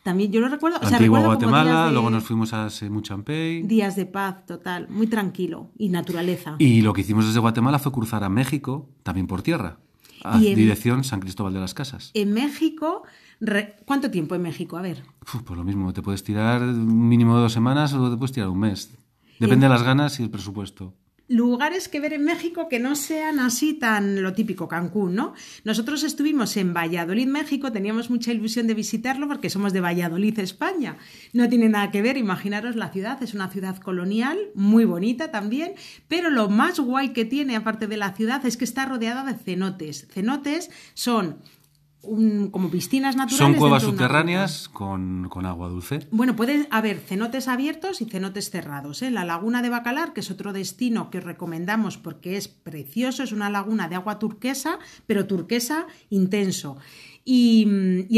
también 0.05 0.31
yo 0.31 0.41
lo 0.41 0.49
recuerdo. 0.49 0.79
O 0.81 0.87
sea, 0.87 0.99
Antigua 0.99 1.19
Guatemala, 1.19 1.91
luego 1.91 2.09
nos 2.09 2.23
fuimos 2.23 2.53
a 2.53 2.71
Semuchampey. 2.71 3.63
Días 3.63 3.97
de 3.97 4.07
paz, 4.07 4.47
total, 4.47 4.87
muy 4.89 5.09
tranquilo 5.09 5.73
y 5.77 5.89
naturaleza. 5.89 6.55
Y 6.61 6.83
lo 6.83 6.93
que 6.93 7.01
hicimos 7.01 7.27
desde 7.27 7.41
Guatemala 7.41 7.81
fue 7.81 7.91
cruzar 7.91 8.23
a 8.23 8.29
México, 8.29 8.89
también 9.03 9.27
por 9.27 9.43
tierra, 9.43 9.81
a 10.23 10.39
dirección 10.39 11.03
San 11.03 11.19
Cristóbal 11.19 11.53
de 11.53 11.59
las 11.59 11.75
Casas. 11.75 12.13
En 12.15 12.33
México, 12.33 13.03
¿cuánto 13.87 14.13
tiempo 14.13 14.37
en 14.37 14.43
México? 14.43 14.79
A 14.79 14.83
ver. 14.83 15.03
pues 15.19 15.59
lo 15.59 15.65
mismo, 15.65 15.93
te 15.93 16.01
puedes 16.01 16.23
tirar 16.23 16.63
mínimo 16.63 17.37
dos 17.37 17.53
semanas 17.53 17.93
o 17.93 18.09
te 18.09 18.17
puedes 18.17 18.31
tirar 18.31 18.51
un 18.51 18.61
mes. 18.61 18.97
Depende 19.41 19.67
de 19.67 19.71
las 19.71 19.83
ganas 19.83 20.21
y 20.21 20.23
el 20.23 20.31
presupuesto 20.31 20.95
lugares 21.29 21.89
que 21.89 22.01
ver 22.01 22.13
en 22.13 22.25
México 22.25 22.69
que 22.69 22.79
no 22.79 22.95
sean 22.95 23.39
así 23.41 23.75
tan 23.75 24.23
lo 24.23 24.33
típico 24.33 24.69
Cancún, 24.69 25.15
¿no? 25.15 25.35
Nosotros 25.65 26.05
estuvimos 26.05 26.57
en 26.57 26.73
Valladolid, 26.73 27.27
México, 27.27 27.73
teníamos 27.73 28.11
mucha 28.11 28.33
ilusión 28.33 28.67
de 28.67 28.75
visitarlo 28.75 29.27
porque 29.27 29.51
somos 29.51 29.73
de 29.73 29.81
Valladolid, 29.81 30.39
España. 30.39 30.99
No 31.33 31.49
tiene 31.49 31.69
nada 31.69 31.91
que 31.91 32.03
ver, 32.03 32.17
imaginaros 32.17 32.77
la 32.77 32.91
ciudad, 32.91 33.23
es 33.23 33.35
una 33.35 33.49
ciudad 33.49 33.77
colonial, 33.79 34.39
muy 34.55 34.85
bonita 34.85 35.31
también, 35.31 35.75
pero 36.09 36.31
lo 36.31 36.49
más 36.49 36.79
guay 36.79 37.11
que 37.11 37.25
tiene 37.25 37.57
aparte 37.57 37.87
de 37.87 37.97
la 37.97 38.13
ciudad 38.13 38.45
es 38.47 38.57
que 38.57 38.65
está 38.65 38.87
rodeada 38.87 39.25
de 39.25 39.35
cenotes. 39.35 40.07
Cenotes 40.11 40.71
son 40.95 41.39
como 42.51 42.71
piscinas 42.71 43.17
naturales. 43.17 43.39
Son 43.39 43.55
cuevas 43.55 43.83
subterráneas 43.83 44.69
con, 44.69 45.29
agua 45.45 45.69
dulce. 45.69 46.07
Bueno, 46.11 46.37
puede 46.37 46.67
haber 46.71 46.99
cenotes 46.99 47.49
abiertos 47.49 48.01
y 48.01 48.07
cenotes 48.07 48.51
cerrados. 48.51 49.03
¿eh? 49.03 49.11
La 49.11 49.25
laguna 49.25 49.63
de 49.63 49.69
Bacalar, 49.69 50.13
que 50.13 50.21
es 50.21 50.31
otro 50.31 50.53
destino 50.53 51.11
que 51.11 51.19
os 51.19 51.25
recomendamos 51.25 51.99
porque 51.99 52.37
es 52.37 52.49
precioso, 52.49 53.23
es 53.23 53.33
una 53.33 53.51
laguna 53.51 53.89
de 53.89 53.97
agua 53.97 54.19
turquesa, 54.19 54.79
pero 55.07 55.27
turquesa 55.27 55.87
intenso. 56.11 56.79
Y, 57.29 57.67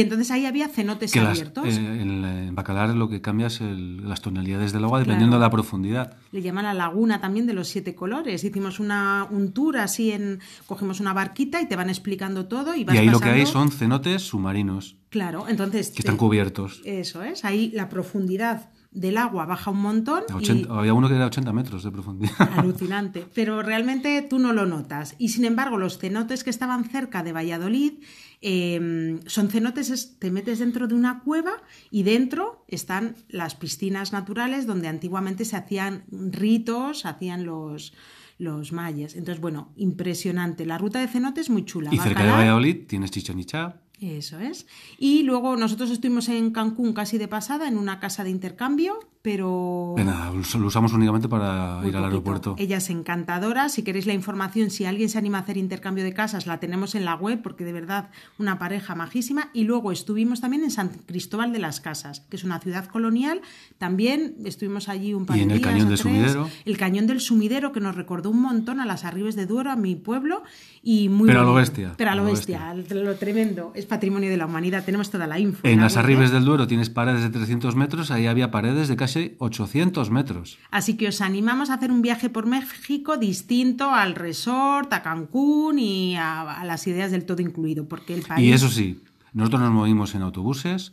entonces 0.02 0.30
ahí 0.30 0.44
había 0.44 0.68
cenotes 0.68 1.16
abiertos. 1.16 1.66
Eh, 1.66 1.78
en, 1.78 2.54
Bacalar 2.54 2.90
lo 2.90 3.08
que 3.08 3.22
cambia 3.22 3.46
es 3.46 3.62
las 3.62 4.20
tonalidades 4.20 4.74
del 4.74 4.84
agua 4.84 4.98
dependiendo 4.98 5.36
de 5.36 5.40
la 5.40 5.48
profundidad. 5.48 6.18
Le 6.30 6.42
llaman 6.42 6.64
la 6.64 6.74
laguna 6.74 7.18
también 7.18 7.46
de 7.46 7.54
los 7.54 7.68
siete 7.68 7.94
colores. 7.94 8.44
Hicimos 8.44 8.80
una, 8.80 9.26
un 9.30 9.52
tour 9.52 9.78
así 9.78 10.12
en. 10.12 10.40
Cogemos 10.66 11.00
una 11.00 11.14
barquita 11.14 11.62
y 11.62 11.66
te 11.66 11.74
van 11.74 11.88
explicando 11.88 12.48
todo. 12.48 12.74
Y, 12.74 12.84
vas 12.84 12.96
y 12.96 12.98
ahí 12.98 13.08
lo 13.08 13.18
que 13.18 13.30
hay 13.30 13.46
son 13.46 13.70
cenotes 13.70 14.20
submarinos. 14.20 14.96
Claro, 15.08 15.48
entonces. 15.48 15.90
Que 15.90 16.00
están 16.00 16.18
cubiertos. 16.18 16.82
Eso 16.84 17.22
es. 17.22 17.46
Ahí 17.46 17.70
la 17.70 17.88
profundidad 17.88 18.68
del 18.90 19.16
agua 19.16 19.46
baja 19.46 19.70
un 19.70 19.80
montón. 19.80 20.24
Había 20.68 20.92
uno 20.92 21.08
que 21.08 21.14
era 21.14 21.26
80 21.26 21.52
metros 21.52 21.82
de 21.82 21.90
profundidad. 21.90 22.34
Alucinante. 22.56 23.24
Pero 23.34 23.62
realmente 23.62 24.20
tú 24.28 24.38
no 24.38 24.52
lo 24.52 24.66
notas. 24.66 25.14
Y 25.18 25.30
sin 25.30 25.44
embargo, 25.44 25.78
los 25.78 25.98
cenotes 25.98 26.44
que 26.44 26.50
estaban 26.50 26.84
cerca 26.84 27.22
de 27.22 27.32
Valladolid 27.32 28.02
em, 28.40 29.20
son 29.26 29.48
cenotes, 29.48 30.18
te 30.18 30.30
metes 30.30 30.58
dentro 30.58 30.86
de 30.88 30.94
una 30.94 31.22
cueva 31.22 31.62
y 31.90 32.02
dentro 32.02 32.64
están 32.68 33.16
las 33.28 33.54
piscinas 33.54 34.12
naturales 34.12 34.66
donde 34.66 34.88
antiguamente 34.88 35.44
se 35.44 35.56
hacían 35.56 36.04
ritos, 36.10 37.04
hacían 37.06 37.44
los, 37.44 37.92
los 38.38 38.72
mayas. 38.72 39.14
Entonces, 39.14 39.40
bueno, 39.40 39.72
impresionante. 39.76 40.66
La 40.66 40.78
ruta 40.78 41.00
de 41.00 41.08
cenotes 41.08 41.50
muy 41.50 41.64
chula. 41.64 41.90
Y 41.92 41.98
cerca 41.98 42.24
de 42.24 42.30
Valladolid 42.30 42.86
tienes 42.86 43.10
Chichen 43.10 43.38
Itza. 43.40 43.80
Eso 44.00 44.38
es. 44.38 44.66
Y 44.96 45.24
luego 45.24 45.56
nosotros 45.56 45.90
estuvimos 45.90 46.28
en 46.28 46.52
Cancún 46.52 46.92
casi 46.92 47.18
de 47.18 47.26
pasada 47.26 47.66
en 47.66 47.76
una 47.76 47.98
casa 47.98 48.22
de 48.22 48.30
intercambio 48.30 49.00
pero... 49.22 49.94
nada, 49.98 50.32
lo 50.32 50.66
usamos 50.66 50.92
únicamente 50.92 51.28
para 51.28 51.80
ir 51.86 51.96
al 51.96 52.04
aeropuerto. 52.04 52.54
Ella 52.58 52.78
es 52.78 52.90
encantadora. 52.90 53.68
Si 53.68 53.82
queréis 53.82 54.06
la 54.06 54.12
información, 54.12 54.70
si 54.70 54.84
alguien 54.84 55.08
se 55.08 55.18
anima 55.18 55.38
a 55.38 55.40
hacer 55.42 55.56
intercambio 55.56 56.04
de 56.04 56.12
casas, 56.12 56.46
la 56.46 56.60
tenemos 56.60 56.94
en 56.94 57.04
la 57.04 57.14
web, 57.14 57.42
porque 57.42 57.64
de 57.64 57.72
verdad 57.72 58.10
una 58.38 58.58
pareja 58.58 58.94
majísima. 58.94 59.50
Y 59.52 59.64
luego 59.64 59.92
estuvimos 59.92 60.40
también 60.40 60.62
en 60.62 60.70
San 60.70 60.90
Cristóbal 61.06 61.52
de 61.52 61.58
las 61.58 61.80
Casas, 61.80 62.20
que 62.28 62.36
es 62.36 62.44
una 62.44 62.60
ciudad 62.60 62.86
colonial. 62.86 63.40
También 63.78 64.36
estuvimos 64.44 64.88
allí 64.88 65.14
un 65.14 65.26
par 65.26 65.36
de 65.36 65.44
días. 65.44 65.50
Y 65.50 65.52
en 65.52 65.56
el 65.56 65.62
Cañón 65.62 65.88
del 65.88 65.98
Sumidero. 65.98 66.50
El 66.64 66.76
Cañón 66.76 67.06
del 67.06 67.20
Sumidero, 67.20 67.72
que 67.72 67.80
nos 67.80 67.96
recordó 67.96 68.30
un 68.30 68.40
montón 68.40 68.80
a 68.80 68.86
las 68.86 69.04
Arribes 69.04 69.36
de 69.36 69.46
Duero, 69.46 69.70
a 69.70 69.76
mi 69.76 69.96
pueblo. 69.96 70.42
y 70.82 71.08
muy 71.08 71.28
Pero 71.28 71.40
a 71.40 71.44
lo 71.44 71.54
bestia. 71.54 71.94
Pero 71.96 72.10
a 72.10 72.14
lo, 72.14 72.24
bestia, 72.24 72.74
lo 72.74 73.14
tremendo. 73.16 73.72
Es 73.74 73.86
patrimonio 73.86 74.30
de 74.30 74.36
la 74.36 74.46
humanidad. 74.46 74.84
Tenemos 74.84 75.10
toda 75.10 75.26
la 75.26 75.38
info. 75.38 75.66
En, 75.66 75.80
las 75.80 75.96
Arribes 75.96 76.30
del 76.30 76.44
Duero 76.44 76.66
tienes 76.66 76.90
paredes 76.90 77.22
de 77.22 77.30
300 77.30 77.74
metros, 77.74 78.10
ahí 78.10 78.26
había 78.26 78.50
paredes 78.50 78.88
de 78.88 78.96
casi 79.08 79.34
800 79.38 80.10
metros. 80.10 80.58
Así 80.70 80.96
que 80.96 81.08
os 81.08 81.20
animamos 81.20 81.70
a 81.70 81.74
hacer 81.74 81.90
un 81.90 82.02
viaje 82.02 82.28
por 82.30 82.46
México 82.46 83.16
distinto 83.16 83.90
al 83.90 84.14
resort, 84.14 84.92
a 84.92 85.02
Cancún 85.02 85.78
y 85.78 86.16
a, 86.16 86.62
las 86.64 86.86
ideas 86.86 87.10
del 87.10 87.24
todo 87.24 87.42
incluido, 87.42 87.88
porque 87.88 88.14
el 88.14 88.22
país... 88.22 88.46
Y 88.46 88.52
eso 88.52 88.68
sí, 88.68 89.00
nosotros 89.32 89.62
nos 89.62 89.72
movimos 89.72 90.14
en 90.14 90.22
autobuses 90.22 90.92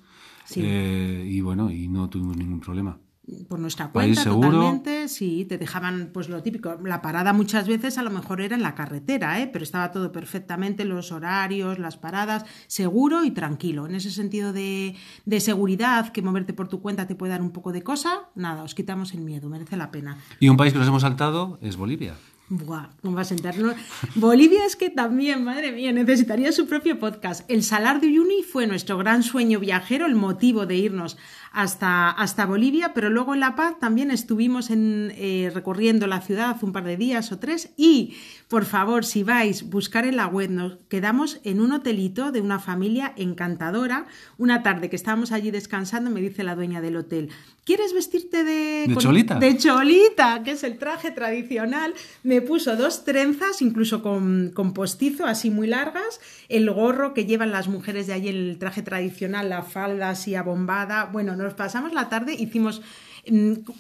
eh, 0.55 1.25
y 1.27 1.41
bueno, 1.41 1.71
y 1.71 1.87
no 1.87 2.09
tuvimos 2.09 2.37
ningún 2.37 2.59
problema 2.59 2.97
por 3.47 3.59
nuestra 3.59 3.89
cuenta 3.89 4.23
totalmente, 4.23 5.07
sí, 5.07 5.45
te 5.45 5.57
dejaban 5.57 6.11
pues 6.13 6.29
lo 6.29 6.43
típico, 6.43 6.77
la 6.83 7.01
parada 7.01 7.33
muchas 7.33 7.67
veces 7.67 7.97
a 7.97 8.03
lo 8.03 8.11
mejor 8.11 8.41
era 8.41 8.55
en 8.55 8.61
la 8.61 8.75
carretera, 8.75 9.39
¿eh? 9.41 9.47
pero 9.51 9.63
estaba 9.63 9.91
todo 9.91 10.11
perfectamente, 10.11 10.85
los 10.85 11.11
horarios, 11.11 11.79
las 11.79 11.97
paradas, 11.97 12.45
seguro 12.67 13.23
y 13.23 13.31
tranquilo. 13.31 13.87
En 13.87 13.95
ese 13.95 14.11
sentido 14.11 14.53
de, 14.53 14.95
de 15.25 15.39
seguridad, 15.39 16.11
que 16.11 16.21
moverte 16.21 16.53
por 16.53 16.67
tu 16.67 16.81
cuenta 16.81 17.07
te 17.07 17.15
puede 17.15 17.31
dar 17.31 17.41
un 17.41 17.51
poco 17.51 17.71
de 17.71 17.81
cosa, 17.81 18.29
nada, 18.35 18.63
os 18.63 18.75
quitamos 18.75 19.13
el 19.13 19.21
miedo, 19.21 19.49
merece 19.49 19.77
la 19.77 19.91
pena. 19.91 20.17
Y 20.39 20.49
un 20.49 20.57
país 20.57 20.73
que 20.73 20.79
nos 20.79 20.87
hemos 20.87 21.01
saltado 21.01 21.57
es 21.61 21.77
Bolivia. 21.77 22.15
Buah, 22.47 22.89
¿cómo 23.01 23.15
va 23.15 23.21
a 23.21 23.25
sentarnos? 23.25 23.75
Bolivia 24.13 24.67
es 24.67 24.75
que 24.75 24.91
también, 24.91 25.43
madre 25.43 25.71
mía, 25.71 25.91
necesitaría 25.91 26.51
su 26.51 26.67
propio 26.67 26.99
podcast. 26.99 27.43
El 27.49 27.63
Salar 27.63 27.99
de 27.99 28.05
Uyuni 28.05 28.43
fue 28.43 28.67
nuestro 28.67 28.99
gran 28.99 29.23
sueño 29.23 29.59
viajero, 29.59 30.05
el 30.05 30.13
motivo 30.13 30.67
de 30.67 30.75
irnos 30.75 31.17
hasta, 31.55 32.09
hasta 32.11 32.45
Bolivia, 32.45 32.93
pero 32.93 33.09
luego 33.09 33.33
en 33.33 33.39
La 33.39 33.55
Paz 33.55 33.79
también 33.79 34.11
estuvimos 34.11 34.69
en, 34.69 35.13
eh, 35.15 35.49
recorriendo 35.53 36.05
la 36.05 36.19
ciudad 36.19 36.57
un 36.61 36.73
par 36.73 36.83
de 36.83 36.97
días 36.97 37.31
o 37.31 37.39
tres 37.39 37.69
y, 37.77 38.13
por 38.49 38.65
favor, 38.65 39.05
si 39.05 39.23
vais, 39.23 39.69
buscar 39.69 40.05
en 40.05 40.17
la 40.17 40.27
web, 40.27 40.51
nos 40.51 40.75
quedamos 40.89 41.39
en 41.45 41.61
un 41.61 41.71
hotelito 41.71 42.33
de 42.33 42.41
una 42.41 42.59
familia 42.59 43.13
encantadora. 43.15 44.05
Una 44.37 44.63
tarde 44.63 44.89
que 44.89 44.97
estábamos 44.97 45.31
allí 45.31 45.49
descansando, 45.49 46.11
me 46.11 46.19
dice 46.19 46.43
la 46.43 46.55
dueña 46.55 46.81
del 46.81 46.97
hotel, 46.97 47.29
¿quieres 47.63 47.93
vestirte 47.93 48.43
de... 48.43 48.85
¿De 48.89 48.97
cholita? 48.97 49.39
De 49.39 49.57
cholita, 49.57 50.43
que 50.43 50.51
es 50.51 50.63
el 50.65 50.77
traje 50.77 51.11
tradicional. 51.11 51.93
Me 52.23 52.41
puso 52.41 52.75
dos 52.75 53.05
trenzas, 53.05 53.61
incluso 53.61 54.01
con, 54.01 54.51
con 54.53 54.73
postizo, 54.73 55.25
así 55.25 55.49
muy 55.49 55.67
largas, 55.67 56.19
el 56.49 56.69
gorro 56.69 57.13
que 57.13 57.25
llevan 57.25 57.51
las 57.51 57.69
mujeres 57.69 58.07
de 58.07 58.13
allí, 58.13 58.27
el 58.27 58.57
traje 58.59 58.81
tradicional, 58.81 59.47
la 59.47 59.63
falda 59.63 60.09
así 60.09 60.35
abombada. 60.35 61.05
Bueno, 61.05 61.44
nos 61.45 61.53
pasamos 61.53 61.93
la 61.93 62.09
tarde, 62.09 62.33
hicimos 62.33 62.81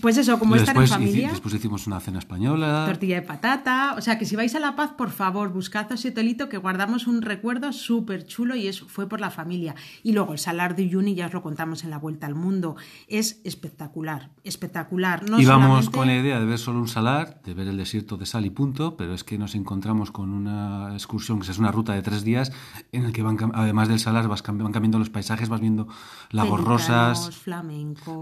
pues 0.01 0.17
eso, 0.17 0.39
como 0.39 0.55
estar 0.55 0.75
en 0.75 0.87
familia. 0.87 1.29
después 1.29 1.53
hicimos 1.53 1.87
una 1.87 1.99
cena 1.99 2.19
española. 2.19 2.85
Tortilla 2.87 3.15
de 3.15 3.21
patata. 3.21 3.95
O 3.97 4.01
sea 4.01 4.17
que 4.17 4.25
si 4.25 4.35
vais 4.35 4.53
a 4.55 4.59
La 4.59 4.75
Paz, 4.75 4.91
por 4.97 5.11
favor, 5.11 5.49
buscad 5.49 5.91
ese 5.91 6.09
hotelito 6.09 6.49
que 6.49 6.57
guardamos 6.57 7.07
un 7.07 7.21
recuerdo 7.21 7.71
súper 7.73 8.25
chulo 8.25 8.55
y 8.55 8.67
eso 8.67 8.87
fue 8.87 9.07
por 9.07 9.21
la 9.21 9.29
familia. 9.29 9.75
Y 10.03 10.13
luego 10.13 10.33
el 10.33 10.39
Salar 10.39 10.75
de 10.75 10.83
Uyuni, 10.83 11.15
ya 11.15 11.27
os 11.27 11.33
lo 11.33 11.41
contamos 11.41 11.83
en 11.83 11.89
la 11.89 11.97
Vuelta 11.97 12.27
al 12.27 12.35
Mundo. 12.35 12.75
Es 13.07 13.41
espectacular, 13.43 14.31
espectacular. 14.43 15.29
No 15.29 15.39
Íbamos 15.39 15.89
con 15.89 16.07
la 16.07 16.15
idea 16.15 16.39
de 16.39 16.45
ver 16.45 16.57
solo 16.57 16.79
un 16.79 16.87
salar, 16.87 17.41
de 17.43 17.53
ver 17.53 17.67
el 17.67 17.77
desierto 17.77 18.17
de 18.17 18.25
sal 18.25 18.45
y 18.45 18.49
punto, 18.49 18.97
pero 18.97 19.13
es 19.13 19.23
que 19.23 19.37
nos 19.37 19.55
encontramos 19.55 20.11
con 20.11 20.33
una 20.33 20.93
excursión 20.93 21.39
que 21.39 21.51
es 21.51 21.59
una 21.59 21.71
ruta 21.71 21.93
de 21.93 22.01
tres 22.01 22.23
días 22.23 22.51
en 22.91 23.05
el 23.05 23.13
que 23.13 23.21
van, 23.21 23.37
además 23.53 23.87
del 23.87 23.99
salar 23.99 24.27
vas, 24.27 24.43
van 24.43 24.71
cambiando 24.71 24.99
los 24.99 25.09
paisajes, 25.09 25.49
vas 25.49 25.61
viendo 25.61 25.87
lagos 26.31 26.63
rosas, 26.63 27.43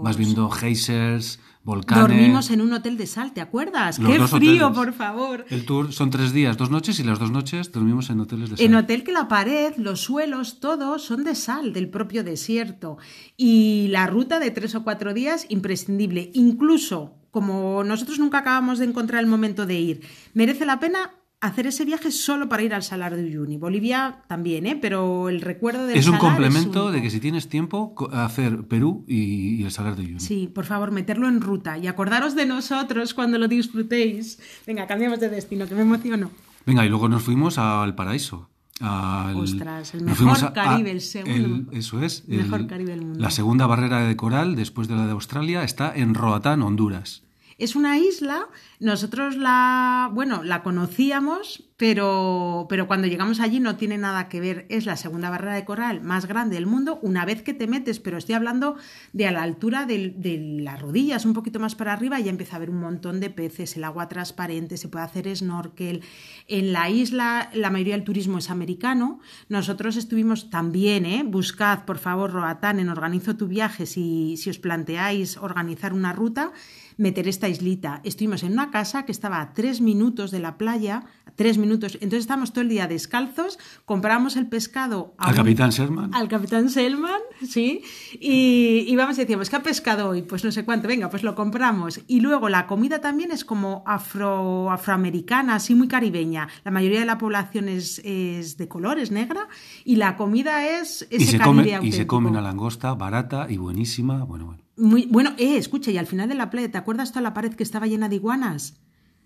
vas 0.02 0.16
viendo 0.16 0.50
geysers, 0.50 1.13
volcanes. 1.62 2.08
Dormimos 2.08 2.50
en 2.50 2.60
un 2.60 2.72
hotel 2.72 2.96
de 2.96 3.06
sal, 3.06 3.32
¿te 3.32 3.40
acuerdas? 3.40 3.98
¡Qué 3.98 4.20
frío, 4.26 4.72
por 4.72 4.92
favor! 4.92 5.44
El 5.50 5.64
tour 5.64 5.92
son 5.92 6.10
tres 6.10 6.32
días, 6.32 6.56
dos 6.56 6.70
noches 6.70 6.98
y 7.00 7.04
las 7.04 7.18
dos 7.18 7.30
noches 7.30 7.72
dormimos 7.72 8.10
en 8.10 8.20
hoteles 8.20 8.50
de 8.50 8.56
sal. 8.56 8.66
En 8.66 8.74
hotel 8.74 9.04
que 9.04 9.12
la 9.12 9.28
pared, 9.28 9.74
los 9.76 10.00
suelos, 10.00 10.60
todos 10.60 11.02
son 11.02 11.24
de 11.24 11.34
sal, 11.34 11.72
del 11.72 11.88
propio 11.88 12.24
desierto. 12.24 12.98
Y 13.36 13.88
la 13.88 14.06
ruta 14.06 14.38
de 14.38 14.50
tres 14.50 14.74
o 14.74 14.84
cuatro 14.84 15.14
días, 15.14 15.46
imprescindible. 15.48 16.30
Incluso, 16.34 17.16
como 17.30 17.82
nosotros 17.84 18.18
nunca 18.18 18.38
acabamos 18.38 18.78
de 18.78 18.86
encontrar 18.86 19.22
el 19.22 19.28
momento 19.28 19.66
de 19.66 19.80
ir, 19.80 20.00
merece 20.34 20.66
la 20.66 20.80
pena 20.80 21.10
hacer 21.44 21.66
ese 21.66 21.84
viaje 21.84 22.10
solo 22.10 22.48
para 22.48 22.62
ir 22.62 22.74
al 22.74 22.82
Salar 22.82 23.14
de 23.14 23.22
Uyuni. 23.22 23.58
Bolivia 23.58 24.22
también, 24.28 24.66
¿eh? 24.66 24.78
pero 24.80 25.28
el 25.28 25.40
recuerdo 25.40 25.86
del 25.86 25.96
Es 25.96 26.08
un 26.08 26.16
complemento 26.16 26.90
de 26.90 27.02
que 27.02 27.10
si 27.10 27.20
tienes 27.20 27.48
tiempo, 27.48 27.94
hacer 28.12 28.66
Perú 28.66 29.04
y, 29.06 29.62
el 29.62 29.70
Salar 29.70 29.96
de 29.96 30.02
Uyuni. 30.02 30.20
Sí, 30.20 30.50
por 30.52 30.64
favor, 30.64 30.90
meterlo 30.90 31.28
en 31.28 31.40
ruta 31.40 31.76
y 31.76 31.86
acordaros 31.86 32.34
de 32.34 32.46
nosotros 32.46 33.12
cuando 33.12 33.38
lo 33.38 33.46
disfrutéis. 33.46 34.40
Venga, 34.66 34.86
cambiamos 34.86 35.20
de 35.20 35.28
destino, 35.28 35.66
que 35.66 35.74
me 35.74 35.82
emociono. 35.82 36.30
Venga, 36.64 36.84
y 36.84 36.88
luego 36.88 37.08
nos 37.08 37.22
fuimos 37.22 37.58
al 37.58 37.94
paraíso. 37.94 38.48
Al, 38.80 39.36
Ostras, 39.36 39.94
el 39.94 40.02
mejor 40.02 40.52
Caribe, 40.52 40.90
el 40.90 41.00
segundo. 41.00 41.70
eso 41.72 42.02
es. 42.02 42.24
El 42.26 42.38
mejor 42.38 42.66
Caribe 42.66 42.92
del 42.92 43.02
mundo. 43.02 43.20
La 43.20 43.30
segunda 43.30 43.66
barrera 43.66 44.00
de 44.00 44.16
coral, 44.16 44.56
después 44.56 44.88
de 44.88 44.96
la 44.96 45.06
de 45.06 45.12
Australia, 45.12 45.62
está 45.62 45.94
en 45.94 46.14
Roatán, 46.14 46.62
Honduras. 46.62 47.22
Es 47.64 47.76
una 47.76 47.96
isla, 47.96 48.48
nosotros 48.78 49.38
la, 49.38 50.10
bueno, 50.12 50.42
la 50.42 50.62
conocíamos, 50.62 51.64
pero, 51.78 52.66
pero 52.68 52.86
cuando 52.86 53.06
llegamos 53.06 53.40
allí 53.40 53.58
no 53.58 53.76
tiene 53.76 53.96
nada 53.96 54.28
que 54.28 54.38
ver. 54.38 54.66
Es 54.68 54.84
la 54.84 54.98
segunda 54.98 55.30
barrera 55.30 55.54
de 55.54 55.64
coral 55.64 56.02
más 56.02 56.26
grande 56.26 56.56
del 56.56 56.66
mundo 56.66 56.98
una 57.00 57.24
vez 57.24 57.40
que 57.40 57.54
te 57.54 57.66
metes, 57.66 58.00
pero 58.00 58.18
estoy 58.18 58.34
hablando 58.34 58.76
de 59.14 59.26
a 59.26 59.32
la 59.32 59.42
altura 59.42 59.86
de, 59.86 60.14
las 60.60 60.78
rodillas, 60.78 61.24
un 61.24 61.32
poquito 61.32 61.58
más 61.58 61.74
para 61.74 61.94
arriba, 61.94 62.20
ya 62.20 62.28
empieza 62.28 62.52
a 62.52 62.56
haber 62.56 62.68
un 62.68 62.80
montón 62.80 63.18
de 63.18 63.30
peces, 63.30 63.78
el 63.78 63.84
agua 63.84 64.08
transparente, 64.08 64.76
se 64.76 64.88
puede 64.88 65.06
hacer 65.06 65.34
snorkel. 65.34 66.02
En 66.46 66.74
la 66.74 66.90
isla 66.90 67.48
la 67.54 67.70
mayoría 67.70 67.94
del 67.94 68.04
turismo 68.04 68.36
es 68.36 68.50
americano. 68.50 69.20
Nosotros 69.48 69.96
estuvimos 69.96 70.50
también, 70.50 71.06
¿eh? 71.06 71.22
buscad 71.26 71.86
por 71.86 71.96
favor 71.96 72.30
Roatán 72.30 72.78
en 72.78 72.90
Organizo 72.90 73.36
tu 73.36 73.48
viaje 73.48 73.86
si, 73.86 74.36
si 74.36 74.50
os 74.50 74.58
planteáis 74.58 75.38
organizar 75.38 75.94
una 75.94 76.12
ruta 76.12 76.52
meter 76.96 77.28
esta 77.28 77.48
islita. 77.48 78.00
Estuvimos 78.04 78.42
en 78.42 78.52
una 78.52 78.70
casa 78.70 79.04
que 79.04 79.12
estaba 79.12 79.40
a 79.40 79.52
tres 79.52 79.80
minutos 79.80 80.30
de 80.30 80.40
la 80.40 80.56
playa, 80.58 81.04
tres 81.36 81.58
minutos. 81.58 81.94
Entonces 81.94 82.20
estábamos 82.20 82.52
todo 82.52 82.62
el 82.62 82.68
día 82.68 82.86
descalzos, 82.86 83.58
compramos 83.84 84.36
el 84.36 84.46
pescado 84.46 85.14
al 85.18 85.34
capitán 85.34 85.72
Selman. 85.72 86.14
Al 86.14 86.28
capitán 86.28 86.70
Selman, 86.70 87.20
sí. 87.46 87.82
Y 88.20 88.84
íbamos 88.88 89.16
y 89.18 89.22
decíamos, 89.22 89.50
¿qué 89.50 89.56
ha 89.56 89.62
pescado 89.62 90.10
hoy? 90.10 90.22
Pues 90.22 90.44
no 90.44 90.52
sé 90.52 90.64
cuánto, 90.64 90.88
venga, 90.88 91.10
pues 91.10 91.22
lo 91.22 91.34
compramos. 91.34 92.00
Y 92.06 92.20
luego 92.20 92.48
la 92.48 92.66
comida 92.66 93.00
también 93.00 93.30
es 93.30 93.44
como 93.44 93.82
afro, 93.86 94.70
afroamericana, 94.70 95.56
así 95.56 95.74
muy 95.74 95.88
caribeña. 95.88 96.48
La 96.64 96.70
mayoría 96.70 97.00
de 97.00 97.06
la 97.06 97.18
población 97.18 97.68
es, 97.68 98.02
de 98.02 98.68
colores, 98.68 99.10
negra, 99.10 99.48
y 99.84 99.96
la 99.96 100.16
comida 100.16 100.78
es 100.80 101.06
ese 101.10 101.24
y 101.24 101.26
se 101.26 101.38
come, 101.40 101.78
Y 101.82 101.92
se 101.92 102.06
come 102.06 102.30
una 102.30 102.40
langosta 102.40 102.94
barata 102.94 103.46
y 103.48 103.56
buenísima, 103.56 104.24
bueno, 104.24 104.46
bueno. 104.46 104.63
Muy, 104.76 105.06
bueno, 105.06 105.34
eh, 105.38 105.56
escucha, 105.56 105.90
y 105.90 105.98
al 105.98 106.06
final 106.06 106.28
de 106.28 106.34
la 106.34 106.50
playa, 106.50 106.70
¿te 106.70 106.78
acuerdas 106.78 107.10
toda 107.10 107.22
la 107.22 107.34
pared 107.34 107.54
que 107.54 107.62
estaba 107.62 107.86
llena 107.86 108.08
de 108.08 108.16
iguanas? 108.16 108.74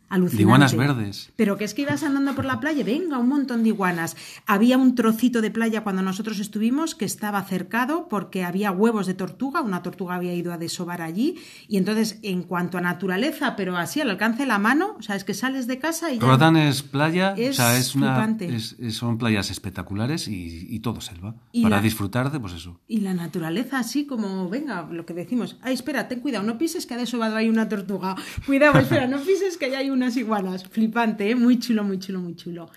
Alucinante. 0.09 0.43
iguanas 0.43 0.75
verdes. 0.75 1.31
Pero 1.37 1.57
que 1.57 1.65
es 1.65 1.75
que 1.75 1.83
ibas 1.83 2.03
andando 2.03 2.35
por 2.35 2.45
la 2.45 2.61
playa, 2.61 2.83
venga, 2.85 3.19
un 3.19 3.29
montón 3.29 3.63
de 3.63 3.69
iguanas. 3.69 4.17
Había 4.47 4.79
un 4.79 4.95
trocito 4.95 5.43
de 5.43 5.51
playa 5.51 5.83
cuando 5.83 6.03
nosotros 6.03 6.39
estuvimos 6.39 6.95
que 6.95 7.05
estaba 7.05 7.43
cercado 7.43 8.09
porque 8.09 8.45
había 8.45 8.71
huevos 8.71 9.07
de 9.07 9.15
tortuga, 9.15 9.61
una 9.61 9.83
tortuga 9.83 10.15
había 10.15 10.35
ido 10.35 10.53
a 10.53 10.59
desovar 10.59 11.03
allí. 11.03 11.37
Y 11.69 11.77
entonces, 11.77 12.19
en 12.23 12.43
cuanto 12.43 12.79
a 12.79 12.81
naturaleza, 12.81 13.55
pero 13.57 13.77
así 13.77 14.01
al 14.01 14.11
alcance 14.11 14.43
de 14.43 14.47
la 14.47 14.59
mano, 14.59 14.97
o 14.99 15.03
sea, 15.03 15.17
es 15.17 15.25
que 15.25 15.35
sales 15.35 15.67
de 15.67 15.79
casa 15.79 16.11
y 16.11 16.19
ya. 16.19 16.27
Roatán 16.27 16.57
es 16.57 16.83
playa, 16.83 17.35
o 17.35 17.53
sea, 17.53 17.77
es 17.77 17.95
una, 17.95 18.37
son 18.91 19.19
playas 19.19 19.51
espectaculares 19.51 20.29
y, 20.29 20.79
todo 20.79 21.01
selva. 21.01 21.35
para 21.61 21.81
disfrutar 21.81 22.31
de, 22.31 22.39
pues 22.39 22.53
eso. 22.53 22.81
Y 22.87 23.01
la 23.01 23.13
naturaleza, 23.13 23.81
así 23.81 24.07
como, 24.07 24.49
venga, 24.49 24.89
lo 24.91 25.05
que 25.05 25.13
decimos, 25.13 25.57
ay, 25.61 25.75
espera, 25.75 26.09
ten 26.09 26.21
cuidado, 26.21 26.45
no 26.45 26.57
pises 26.57 26.87
que 26.87 26.95
ha 26.95 26.97
desobado 26.97 27.37
ahí 27.37 27.49
una 27.49 27.69
tortuga. 27.69 28.15
Cuidado, 28.47 28.79
espera, 28.79 29.07
no 29.07 29.19
pises 29.19 29.57
que 29.57 29.77
hay 29.77 29.91
unas 29.99 30.17
iguanas. 30.17 30.67
Flipante, 30.69 31.31
¿eh? 31.31 31.35
muy 31.35 31.59
chulo, 31.59 31.85
muy 31.85 31.99
chulo, 31.99 32.21
muy 32.21 32.35
chulo. 32.35 32.71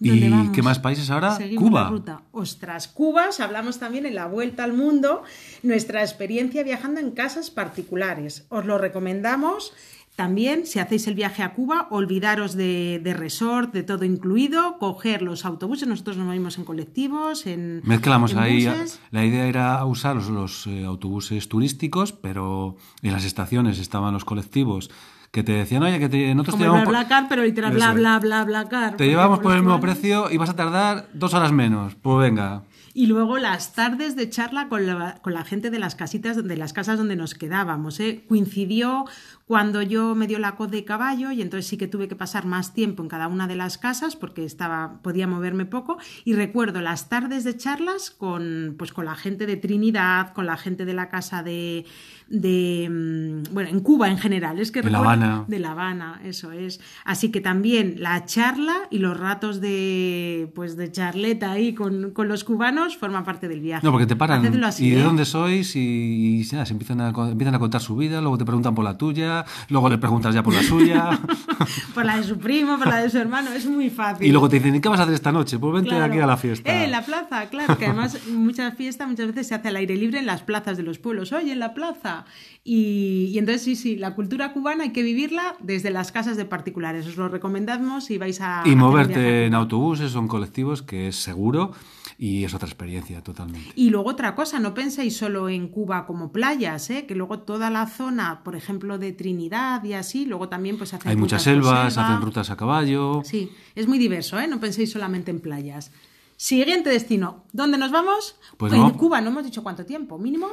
¿Y 0.00 0.50
qué 0.52 0.62
más 0.62 0.78
países 0.78 1.10
ahora? 1.10 1.38
Cuba. 1.56 1.92
Ostras, 2.32 2.88
Cuba, 2.88 3.28
hablamos 3.40 3.78
también 3.78 4.06
en 4.06 4.14
la 4.14 4.26
vuelta 4.26 4.64
al 4.64 4.72
mundo, 4.72 5.22
nuestra 5.62 6.02
experiencia 6.02 6.62
viajando 6.62 7.00
en 7.00 7.10
casas 7.10 7.50
particulares. 7.50 8.46
Os 8.48 8.64
lo 8.64 8.78
recomendamos. 8.78 9.72
También, 10.16 10.64
si 10.64 10.78
hacéis 10.78 11.08
el 11.08 11.16
viaje 11.16 11.42
a 11.42 11.54
Cuba, 11.54 11.88
olvidaros 11.90 12.54
de, 12.54 13.00
resort, 13.16 13.72
de 13.72 13.82
todo 13.82 14.04
incluido, 14.04 14.78
coger 14.78 15.22
los 15.22 15.44
autobuses. 15.44 15.88
Nosotros 15.88 16.16
nos 16.16 16.26
movimos 16.26 16.56
en 16.56 16.64
colectivos, 16.64 17.46
en. 17.46 17.82
Mezclamos 17.84 18.36
ahí. 18.36 18.68
La 19.10 19.24
idea 19.24 19.48
era 19.48 19.84
usar 19.84 20.14
los, 20.14 20.68
eh, 20.68 20.84
autobuses 20.84 21.48
turísticos, 21.48 22.12
pero 22.12 22.76
en 23.02 23.12
las 23.12 23.24
estaciones 23.24 23.80
estaban 23.80 24.14
los 24.14 24.24
colectivos 24.24 24.88
que 25.34 25.42
te 25.42 25.50
decían, 25.50 25.82
oye, 25.82 25.98
que 25.98 26.08
te, 26.08 26.32
nosotros 26.32 26.58
te 26.58 26.62
llevamos... 26.62 26.86
Bla, 26.86 27.02
bla, 27.02 27.26
pero 27.28 27.42
literal, 27.42 27.72
bla, 27.72 27.92
bla, 27.92 28.20
bla, 28.20 28.44
bla, 28.44 28.68
car. 28.68 28.96
Te 28.96 29.08
llevamos 29.08 29.40
por 29.40 29.52
el 29.52 29.62
mismo 29.62 29.80
precio 29.80 30.30
y 30.30 30.36
vas 30.36 30.48
a 30.48 30.54
tardar 30.54 31.08
dos 31.12 31.34
horas 31.34 31.50
menos. 31.50 31.96
Pues 31.96 32.18
venga. 32.18 32.62
Y 32.94 33.06
luego 33.06 33.38
las 33.38 33.72
tardes 33.72 34.14
de 34.14 34.30
charla 34.30 34.68
con 34.68 34.86
la, 34.86 35.16
con 35.22 35.34
la 35.34 35.42
gente 35.42 35.70
de 35.70 35.80
las 35.80 35.96
casitas, 35.96 36.46
de 36.46 36.56
las 36.56 36.72
casas 36.72 36.98
donde 36.98 37.16
nos 37.16 37.34
quedábamos. 37.34 37.98
¿eh? 37.98 38.24
Coincidió 38.28 39.06
cuando 39.46 39.82
yo 39.82 40.14
me 40.14 40.26
dio 40.26 40.38
la 40.38 40.56
coz 40.56 40.70
de 40.70 40.84
caballo 40.84 41.30
y 41.30 41.42
entonces 41.42 41.66
sí 41.66 41.76
que 41.76 41.86
tuve 41.86 42.08
que 42.08 42.16
pasar 42.16 42.46
más 42.46 42.72
tiempo 42.72 43.02
en 43.02 43.08
cada 43.08 43.28
una 43.28 43.46
de 43.46 43.56
las 43.56 43.76
casas 43.76 44.16
porque 44.16 44.44
estaba, 44.44 45.00
podía 45.02 45.26
moverme 45.26 45.66
poco. 45.66 45.98
Y 46.24 46.32
recuerdo 46.32 46.80
las 46.80 47.08
tardes 47.08 47.44
de 47.44 47.56
charlas 47.56 48.10
con, 48.10 48.74
pues, 48.78 48.92
con 48.92 49.04
la 49.04 49.16
gente 49.16 49.46
de 49.46 49.56
Trinidad, 49.56 50.32
con 50.32 50.46
la 50.46 50.56
gente 50.56 50.84
de 50.84 50.94
la 50.94 51.08
casa 51.10 51.42
de, 51.42 51.84
de 52.28 52.88
mm, 52.90 53.52
bueno, 53.52 53.68
en 53.68 53.80
Cuba 53.80 54.08
en 54.08 54.18
general, 54.18 54.58
es 54.58 54.70
que 54.70 54.82
de 54.82 54.90
La 54.90 54.98
Habana. 54.98 55.44
De 55.46 55.58
La 55.58 55.72
Habana, 55.72 56.20
eso 56.24 56.52
es. 56.52 56.80
Así 57.04 57.30
que 57.30 57.40
también 57.40 57.96
la 57.98 58.24
charla 58.24 58.74
y 58.90 58.98
los 58.98 59.18
ratos 59.18 59.60
de 59.60 60.50
pues 60.54 60.76
de 60.76 60.90
charleta 60.90 61.52
ahí 61.52 61.74
con, 61.74 62.12
con 62.12 62.28
los 62.28 62.44
cubanos 62.44 62.96
forman 62.96 63.24
parte 63.24 63.48
del 63.48 63.60
viaje. 63.60 63.84
No, 63.84 63.92
porque 63.92 64.06
te 64.06 64.16
paran 64.16 64.44
y 64.44 64.90
de 64.90 65.00
¿eh? 65.00 65.02
dónde 65.02 65.24
sois 65.24 65.76
y, 65.76 66.44
se 66.44 66.56
empiezan 66.56 67.00
a, 67.00 67.08
empiezan 67.08 67.54
a 67.54 67.58
contar 67.58 67.80
su 67.80 67.96
vida, 67.96 68.20
luego 68.20 68.38
te 68.38 68.44
preguntan 68.44 68.74
por 68.74 68.84
la 68.84 68.96
tuya, 68.96 69.33
luego 69.68 69.88
le 69.88 69.98
preguntas 69.98 70.34
ya 70.34 70.42
por 70.42 70.54
la 70.54 70.62
suya. 70.62 71.18
por 71.94 72.04
la 72.04 72.16
de 72.16 72.24
su 72.24 72.38
primo, 72.38 72.78
por 72.78 72.88
la 72.88 72.98
de 72.98 73.10
su 73.10 73.18
hermano, 73.18 73.52
es 73.52 73.66
muy 73.66 73.90
fácil. 73.90 74.26
Y 74.26 74.30
luego 74.30 74.48
te 74.48 74.56
dicen, 74.56 74.74
¿y 74.74 74.80
qué 74.80 74.88
vas 74.88 75.00
a 75.00 75.04
hacer 75.04 75.14
esta 75.14 75.32
noche? 75.32 75.58
Pues 75.58 75.72
vente 75.72 75.94
aquí 76.00 76.18
a 76.18 76.26
la 76.26 76.36
fiesta. 76.36 76.70
Eh, 76.70 76.84
en 76.84 76.90
la 76.90 77.02
plaza, 77.02 77.48
claro, 77.48 77.78
que 77.78 77.86
además 77.86 78.18
mucha 78.28 78.70
fiesta 78.72 79.06
muchas 79.06 79.28
veces 79.28 79.48
se 79.48 79.54
hace 79.54 79.68
al 79.68 79.76
aire 79.76 79.96
libre 79.96 80.18
en 80.18 80.26
las 80.26 80.42
plazas 80.42 80.76
de 80.76 80.82
los 80.82 80.98
pueblos. 80.98 81.32
Oye, 81.32 81.52
en 81.52 81.58
la 81.58 81.74
plaza 81.74 82.24
y, 82.66 83.36
entonces 83.38 83.62
sí, 83.62 83.76
sí, 83.76 83.96
la 83.96 84.14
cultura 84.14 84.54
cubana 84.54 84.84
hay 84.84 84.92
que 84.92 85.02
vivirla 85.02 85.54
desde 85.60 85.90
las 85.90 86.12
casas 86.12 86.38
de 86.38 86.46
particulares. 86.46 87.06
Os 87.06 87.18
lo 87.18 87.28
recomendamos 87.28 88.04
si 88.04 88.16
vais 88.16 88.40
a... 88.40 88.62
Y 88.64 88.74
moverte 88.74 89.44
en 89.44 89.54
autobuses 89.54 90.16
o 90.16 90.18
en 90.20 90.28
colectivos, 90.28 90.80
que 90.80 91.08
es 91.08 91.16
seguro 91.16 91.72
y 92.16 92.44
es 92.44 92.54
otra 92.54 92.66
experiencia 92.66 93.22
totalmente. 93.22 93.70
Y 93.74 93.90
luego 93.90 94.08
otra 94.08 94.34
cosa, 94.34 94.60
no 94.60 94.72
penséis 94.72 95.14
solo 95.14 95.50
en 95.50 95.68
Cuba 95.68 96.06
como 96.06 96.32
playas, 96.32 96.88
¿eh? 96.88 97.04
que 97.04 97.14
luego 97.14 97.40
toda 97.40 97.68
la 97.68 97.86
zona, 97.86 98.42
por 98.42 98.56
ejemplo, 98.56 98.96
de 98.96 99.12
Trinidad 99.12 99.84
y 99.84 99.92
así, 99.92 100.24
luego 100.24 100.48
también 100.48 100.78
pues 100.78 100.94
hacen 100.94 101.10
Hay 101.10 101.16
muchas 101.16 101.42
selvas, 101.42 101.98
hacen 101.98 102.22
rutas 102.22 102.48
a 102.48 102.56
caballo. 102.56 103.20
Sí, 103.24 103.52
es 103.74 103.86
muy 103.86 103.98
diverso, 103.98 104.40
¿eh? 104.40 104.48
no 104.48 104.58
penséis 104.58 104.90
solamente 104.90 105.30
en 105.30 105.40
playas. 105.40 105.92
Siguiente 106.36 106.88
destino, 106.88 107.44
¿dónde 107.52 107.76
nos 107.76 107.90
vamos? 107.90 108.36
Pues 108.56 108.72
en 108.72 108.90
Cuba, 108.92 109.20
no 109.20 109.28
hemos 109.28 109.44
dicho 109.44 109.62
cuánto 109.62 109.84
tiempo, 109.84 110.18
mínimo. 110.18 110.48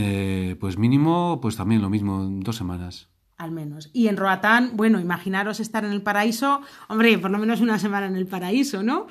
Eh, 0.00 0.56
pues 0.60 0.78
mínimo, 0.78 1.40
pues 1.42 1.56
también 1.56 1.82
lo 1.82 1.90
mismo, 1.90 2.24
dos 2.30 2.54
semanas. 2.54 3.08
Al 3.36 3.50
menos. 3.50 3.90
Y 3.92 4.06
en 4.06 4.16
Roatán, 4.16 4.72
bueno, 4.74 5.00
imaginaros 5.00 5.58
estar 5.58 5.84
en 5.84 5.90
el 5.90 6.02
paraíso, 6.02 6.60
hombre, 6.88 7.18
por 7.18 7.32
lo 7.32 7.38
menos 7.38 7.60
una 7.60 7.80
semana 7.80 8.06
en 8.06 8.14
el 8.14 8.26
paraíso, 8.26 8.84
¿no? 8.84 9.08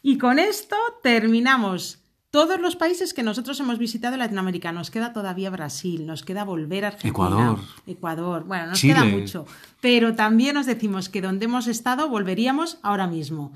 Y 0.00 0.16
con 0.16 0.38
esto 0.38 0.76
terminamos 1.02 1.98
todos 2.30 2.60
los 2.60 2.76
países 2.76 3.14
que 3.14 3.24
nosotros 3.24 3.58
hemos 3.58 3.78
visitado 3.78 4.14
en 4.14 4.20
Latinoamérica. 4.20 4.70
Nos 4.70 4.92
queda 4.92 5.12
todavía 5.12 5.50
Brasil, 5.50 6.06
nos 6.06 6.22
queda 6.22 6.44
volver 6.44 6.84
a 6.84 6.88
Argentina. 6.88 7.10
Ecuador. 7.10 7.58
Ecuador. 7.86 8.44
Bueno, 8.44 8.66
nos 8.68 8.80
queda 8.80 9.04
mucho. 9.04 9.44
Pero 9.80 10.14
también 10.14 10.54
nos 10.54 10.66
decimos 10.66 11.08
que 11.08 11.20
donde 11.20 11.46
hemos 11.46 11.66
estado 11.66 12.08
volveríamos 12.08 12.78
ahora 12.82 13.08
mismo. 13.08 13.52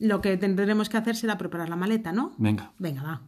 Lo 0.00 0.20
que 0.20 0.36
tendremos 0.36 0.88
que 0.88 0.96
hacer 0.96 1.14
será 1.14 1.38
preparar 1.38 1.68
la 1.68 1.76
maleta, 1.76 2.10
¿no? 2.10 2.32
Venga. 2.38 2.72
Venga, 2.78 3.02
va. 3.02 3.22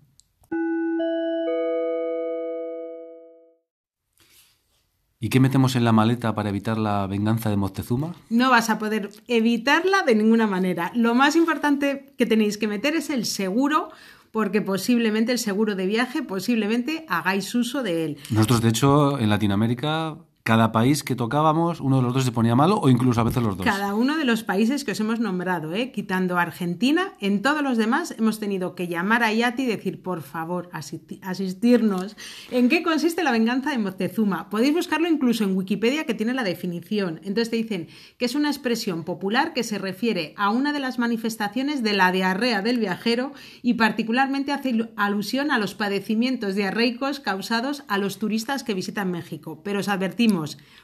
¿Y 5.22 5.28
qué 5.28 5.38
metemos 5.38 5.76
en 5.76 5.84
la 5.84 5.92
maleta 5.92 6.34
para 6.34 6.48
evitar 6.48 6.78
la 6.78 7.06
venganza 7.06 7.50
de 7.50 7.58
Moctezuma? 7.58 8.14
No 8.30 8.48
vas 8.48 8.70
a 8.70 8.78
poder 8.78 9.10
evitarla 9.28 10.02
de 10.02 10.14
ninguna 10.14 10.46
manera. 10.46 10.92
Lo 10.94 11.14
más 11.14 11.36
importante 11.36 12.14
que 12.16 12.24
tenéis 12.24 12.56
que 12.56 12.66
meter 12.66 12.96
es 12.96 13.10
el 13.10 13.26
seguro 13.26 13.90
porque 14.32 14.62
posiblemente 14.62 15.32
el 15.32 15.38
seguro 15.38 15.74
de 15.74 15.84
viaje, 15.84 16.22
posiblemente 16.22 17.04
hagáis 17.06 17.54
uso 17.54 17.82
de 17.82 18.06
él. 18.06 18.16
Nosotros, 18.30 18.62
de 18.62 18.70
hecho, 18.70 19.18
en 19.18 19.28
Latinoamérica 19.28 20.16
cada 20.42 20.72
país 20.72 21.04
que 21.04 21.14
tocábamos, 21.14 21.80
uno 21.80 21.96
de 21.96 22.02
los 22.02 22.14
dos 22.14 22.24
se 22.24 22.32
ponía 22.32 22.56
malo 22.56 22.80
o 22.80 22.88
incluso 22.88 23.20
a 23.20 23.24
veces 23.24 23.42
los 23.42 23.56
dos. 23.56 23.66
Cada 23.66 23.94
uno 23.94 24.16
de 24.16 24.24
los 24.24 24.42
países 24.42 24.84
que 24.84 24.92
os 24.92 25.00
hemos 25.00 25.20
nombrado, 25.20 25.74
¿eh? 25.74 25.92
quitando 25.92 26.38
Argentina, 26.38 27.12
en 27.20 27.42
todos 27.42 27.62
los 27.62 27.76
demás 27.76 28.14
hemos 28.18 28.40
tenido 28.40 28.74
que 28.74 28.88
llamar 28.88 29.22
a 29.22 29.32
Yati 29.32 29.64
y 29.64 29.66
decir, 29.66 30.02
por 30.02 30.22
favor, 30.22 30.70
asistirnos. 30.72 32.16
¿En 32.50 32.68
qué 32.68 32.82
consiste 32.82 33.22
la 33.22 33.32
venganza 33.32 33.70
de 33.70 33.78
Moctezuma? 33.78 34.48
Podéis 34.48 34.74
buscarlo 34.74 35.08
incluso 35.08 35.44
en 35.44 35.56
Wikipedia 35.56 36.04
que 36.04 36.14
tiene 36.14 36.32
la 36.32 36.42
definición. 36.42 37.20
Entonces 37.22 37.50
te 37.50 37.56
dicen 37.56 37.88
que 38.16 38.24
es 38.24 38.34
una 38.34 38.48
expresión 38.48 39.04
popular 39.04 39.52
que 39.52 39.62
se 39.62 39.78
refiere 39.78 40.32
a 40.36 40.50
una 40.50 40.72
de 40.72 40.80
las 40.80 40.98
manifestaciones 40.98 41.82
de 41.82 41.92
la 41.92 42.12
diarrea 42.12 42.62
del 42.62 42.78
viajero 42.78 43.32
y 43.62 43.74
particularmente 43.74 44.52
hace 44.52 44.88
alusión 44.96 45.50
a 45.50 45.58
los 45.58 45.74
padecimientos 45.74 46.54
diarreicos 46.54 47.20
causados 47.20 47.84
a 47.88 47.98
los 47.98 48.18
turistas 48.18 48.64
que 48.64 48.74
visitan 48.74 49.10
México. 49.10 49.60
Pero 49.62 49.80
os 49.80 49.88
advertimos 49.88 50.29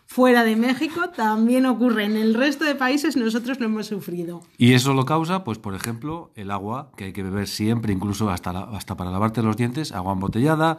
fuera 0.07 0.45
de 0.45 0.57
México, 0.57 1.11
también 1.15 1.67
ocurre. 1.67 2.05
En 2.05 2.17
el 2.17 2.35
resto 2.35 2.65
de 2.65 2.75
países 2.75 3.17
nosotros 3.17 3.61
lo 3.61 3.67
hemos 3.67 3.87
sufrido. 3.87 4.43
Y 4.57 4.75
eso 4.75 4.95
lo 4.95 5.05
causa, 5.05 5.45
pues 5.45 5.59
por 5.59 5.75
ejemplo, 5.75 6.31
el 6.37 6.51
agua, 6.51 6.91
que 6.97 7.05
hay 7.05 7.13
que 7.13 7.23
beber 7.23 7.49
siempre, 7.49 7.93
incluso 7.93 8.31
hasta, 8.31 8.51
hasta 8.51 8.97
para 8.97 9.11
lavarte 9.11 9.43
los 9.43 9.57
dientes, 9.57 9.93
agua 9.93 10.13
embotellada 10.13 10.79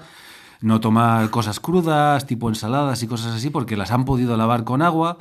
no 0.61 0.79
tomar 0.79 1.29
cosas 1.29 1.59
crudas, 1.59 2.25
tipo 2.25 2.49
ensaladas 2.49 3.03
y 3.03 3.07
cosas 3.07 3.35
así, 3.35 3.49
porque 3.49 3.77
las 3.77 3.91
han 3.91 4.05
podido 4.05 4.35
lavar 4.37 4.63
con 4.63 4.81
agua 4.81 5.17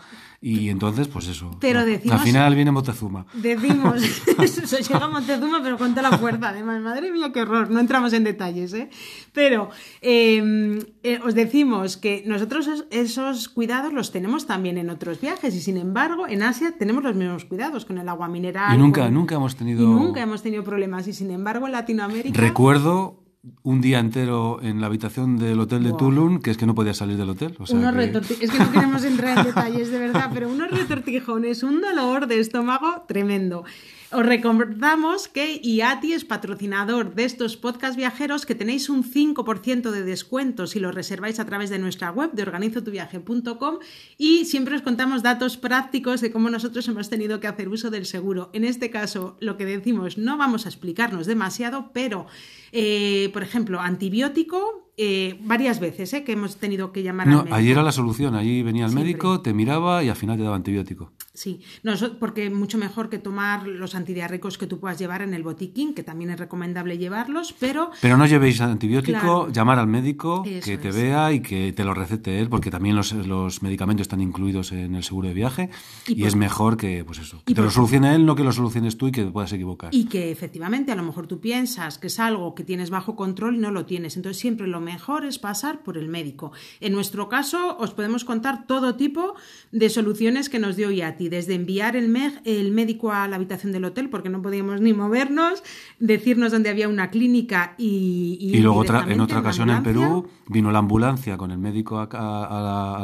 y 0.48 0.70
entonces, 0.70 1.08
pues 1.08 1.26
eso. 1.26 1.50
Pero 1.58 1.84
decimos, 1.84 2.20
al 2.20 2.24
final 2.24 2.54
viene 2.54 2.70
Montezuma. 2.70 3.26
Decimos, 3.32 4.00
eso 4.38 4.78
llega 4.78 5.08
Montezuma, 5.08 5.60
pero 5.60 5.76
con 5.76 5.90
toda 5.92 6.08
la 6.08 6.18
fuerza, 6.18 6.50
además. 6.50 6.80
Madre 6.80 7.10
mía, 7.10 7.32
qué 7.34 7.42
horror. 7.42 7.68
No 7.68 7.80
entramos 7.80 8.12
en 8.12 8.22
detalles, 8.22 8.72
¿eh? 8.72 8.88
Pero 9.32 9.70
em, 10.00 10.78
eh, 11.02 11.18
os 11.24 11.34
decimos 11.34 11.96
que 11.96 12.22
nosotros 12.26 12.84
esos 12.90 13.48
cuidados 13.48 13.92
los 13.92 14.12
tenemos 14.12 14.46
también 14.46 14.78
en 14.78 14.88
otros 14.88 15.20
viajes 15.20 15.52
y, 15.52 15.60
sin 15.60 15.78
embargo, 15.78 16.28
en 16.28 16.44
Asia 16.44 16.76
tenemos 16.78 17.02
los 17.02 17.16
mismos 17.16 17.44
cuidados 17.44 17.84
con 17.84 17.98
el 17.98 18.08
agua 18.08 18.28
mineral. 18.28 18.72
Y 18.72 18.78
nunca, 18.78 19.10
nunca 19.10 19.34
hemos 19.34 19.56
tenido. 19.56 19.82
Y 19.82 19.86
nunca 19.86 20.22
hemos 20.22 20.44
tenido 20.44 20.62
problemas. 20.62 21.08
Y, 21.08 21.12
sin 21.12 21.32
embargo, 21.32 21.66
en 21.66 21.72
Latinoamérica. 21.72 22.40
Recuerdo 22.40 23.25
un 23.62 23.80
día 23.80 23.98
entero 23.98 24.58
en 24.62 24.80
la 24.80 24.86
habitación 24.86 25.36
del 25.38 25.60
hotel 25.60 25.84
de 25.84 25.92
Tulum, 25.92 26.40
que 26.40 26.50
es 26.50 26.56
que 26.56 26.66
no 26.66 26.74
podía 26.74 26.94
salir 26.94 27.16
del 27.16 27.30
hotel. 27.30 27.56
Es 27.60 28.50
que 28.50 28.58
no 28.58 28.72
queremos 28.72 29.04
entrar 29.04 29.38
en 29.38 29.44
detalles, 29.44 29.90
de 29.90 29.98
verdad, 29.98 30.30
pero 30.32 30.48
unos 30.48 30.70
retortijones, 30.70 31.62
un 31.62 31.80
dolor 31.80 32.26
de 32.26 32.40
estómago 32.40 33.04
tremendo. 33.06 33.64
Os 34.12 34.24
recordamos 34.24 35.26
que 35.26 35.58
IATI 35.60 36.12
es 36.12 36.24
patrocinador 36.24 37.16
de 37.16 37.24
estos 37.24 37.56
podcast 37.56 37.96
viajeros, 37.96 38.46
que 38.46 38.54
tenéis 38.54 38.88
un 38.88 39.02
5% 39.02 39.90
de 39.90 40.04
descuento 40.04 40.68
si 40.68 40.78
lo 40.78 40.92
reserváis 40.92 41.40
a 41.40 41.44
través 41.44 41.70
de 41.70 41.80
nuestra 41.80 42.12
web 42.12 42.30
de 42.30 42.42
organizotuviaje.com 42.42 43.78
y 44.16 44.44
siempre 44.44 44.76
os 44.76 44.82
contamos 44.82 45.24
datos 45.24 45.56
prácticos 45.56 46.20
de 46.20 46.30
cómo 46.30 46.50
nosotros 46.50 46.86
hemos 46.86 47.10
tenido 47.10 47.40
que 47.40 47.48
hacer 47.48 47.68
uso 47.68 47.90
del 47.90 48.06
seguro. 48.06 48.48
En 48.52 48.64
este 48.64 48.90
caso, 48.90 49.36
lo 49.40 49.56
que 49.56 49.66
decimos, 49.66 50.18
no 50.18 50.36
vamos 50.36 50.66
a 50.66 50.68
explicarnos 50.68 51.26
demasiado, 51.26 51.90
pero, 51.92 52.26
eh, 52.70 53.30
por 53.32 53.42
ejemplo, 53.42 53.80
antibiótico, 53.80 54.85
eh, 54.98 55.38
varias 55.42 55.78
veces 55.78 56.12
eh, 56.14 56.24
que 56.24 56.32
hemos 56.32 56.56
tenido 56.56 56.90
que 56.90 57.02
llamar 57.02 57.26
no, 57.26 57.32
al 57.32 57.44
médico. 57.44 57.56
Allí 57.56 57.70
era 57.70 57.82
la 57.82 57.92
solución, 57.92 58.34
allí 58.34 58.62
venía 58.62 58.86
el 58.86 58.92
médico, 58.92 59.42
te 59.42 59.52
miraba 59.52 60.02
y 60.02 60.08
al 60.08 60.16
final 60.16 60.38
te 60.38 60.42
daba 60.42 60.56
antibiótico. 60.56 61.12
Sí, 61.34 61.60
no, 61.82 61.92
porque 62.18 62.48
mucho 62.48 62.78
mejor 62.78 63.10
que 63.10 63.18
tomar 63.18 63.66
los 63.66 63.94
antidiarreicos 63.94 64.56
que 64.56 64.66
tú 64.66 64.80
puedas 64.80 64.98
llevar 64.98 65.20
en 65.20 65.34
el 65.34 65.42
botiquín, 65.42 65.92
que 65.92 66.02
también 66.02 66.30
es 66.30 66.38
recomendable 66.38 66.96
llevarlos, 66.96 67.54
pero... 67.60 67.90
Pero 68.00 68.16
no 68.16 68.24
llevéis 68.26 68.62
antibiótico, 68.62 69.50
llamar 69.52 69.78
al 69.78 69.86
médico 69.86 70.42
que 70.42 70.78
te 70.78 70.90
vea 70.90 71.30
y 71.32 71.40
que 71.40 71.74
te 71.74 71.84
lo 71.84 71.92
recete 71.92 72.40
él, 72.40 72.48
porque 72.48 72.70
también 72.70 72.96
los, 72.96 73.62
medicamentos 73.62 74.02
están 74.06 74.22
incluidos 74.22 74.72
en 74.72 74.94
el 74.94 75.04
seguro 75.04 75.28
de 75.28 75.34
viaje 75.34 75.68
y, 76.06 76.24
es 76.24 76.36
mejor 76.36 76.78
que, 76.78 77.04
pues 77.04 77.18
eso, 77.18 77.42
que 77.44 77.54
te 77.54 77.60
lo 77.60 77.70
solucione 77.70 78.14
él, 78.14 78.24
no 78.24 78.34
que 78.34 78.42
lo 78.42 78.52
soluciones 78.52 78.96
tú 78.96 79.08
y 79.08 79.12
que 79.12 79.24
te 79.24 79.30
puedas 79.30 79.52
equivocar. 79.52 79.94
Y 79.94 80.06
que 80.06 80.30
efectivamente 80.30 80.90
a 80.90 80.96
lo 80.96 81.02
mejor 81.02 81.26
tú 81.26 81.40
piensas 81.40 81.98
que 81.98 82.06
es 82.06 82.18
algo 82.18 82.54
que 82.54 82.64
tienes 82.64 82.88
bajo 82.88 83.14
control 83.14 83.56
y 83.56 83.58
no 83.58 83.70
lo 83.70 83.84
tienes. 83.84 84.16
Entonces 84.16 84.40
siempre 84.40 84.66
lo 84.66 84.80
mejor 84.86 85.26
es 85.26 85.38
pasar 85.38 85.82
por 85.82 85.98
el 85.98 86.08
médico. 86.08 86.52
En 86.80 86.92
nuestro 86.92 87.28
caso 87.28 87.76
os 87.78 87.90
podemos 87.90 88.24
contar 88.24 88.66
todo 88.66 88.94
tipo 88.94 89.34
de 89.72 89.90
soluciones 89.90 90.48
que 90.48 90.58
nos 90.58 90.76
dio 90.76 90.88
ti 91.18 91.28
desde 91.28 91.54
enviar 91.54 91.96
el, 91.96 92.14
el 92.44 92.70
médico 92.72 93.12
a 93.12 93.26
la 93.28 93.36
habitación 93.36 93.72
del 93.72 93.84
hotel 93.84 94.08
porque 94.08 94.30
no 94.30 94.40
podíamos 94.40 94.80
ni 94.80 94.92
movernos, 94.92 95.62
decirnos 95.98 96.52
dónde 96.52 96.70
había 96.70 96.88
una 96.88 97.10
clínica 97.10 97.74
y... 97.76 98.38
Y, 98.40 98.60
luego 98.60 98.84
en 98.84 99.20
otra 99.20 99.40
ocasión 99.40 99.70
en 99.70 99.82
Perú 99.82 100.28
vino 100.48 100.70
la 100.70 100.78
ambulancia 100.78 101.36
con 101.36 101.50
el 101.50 101.58
médico 101.58 101.98
a, 101.98 102.08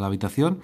la, 0.01 0.07
habitación 0.07 0.61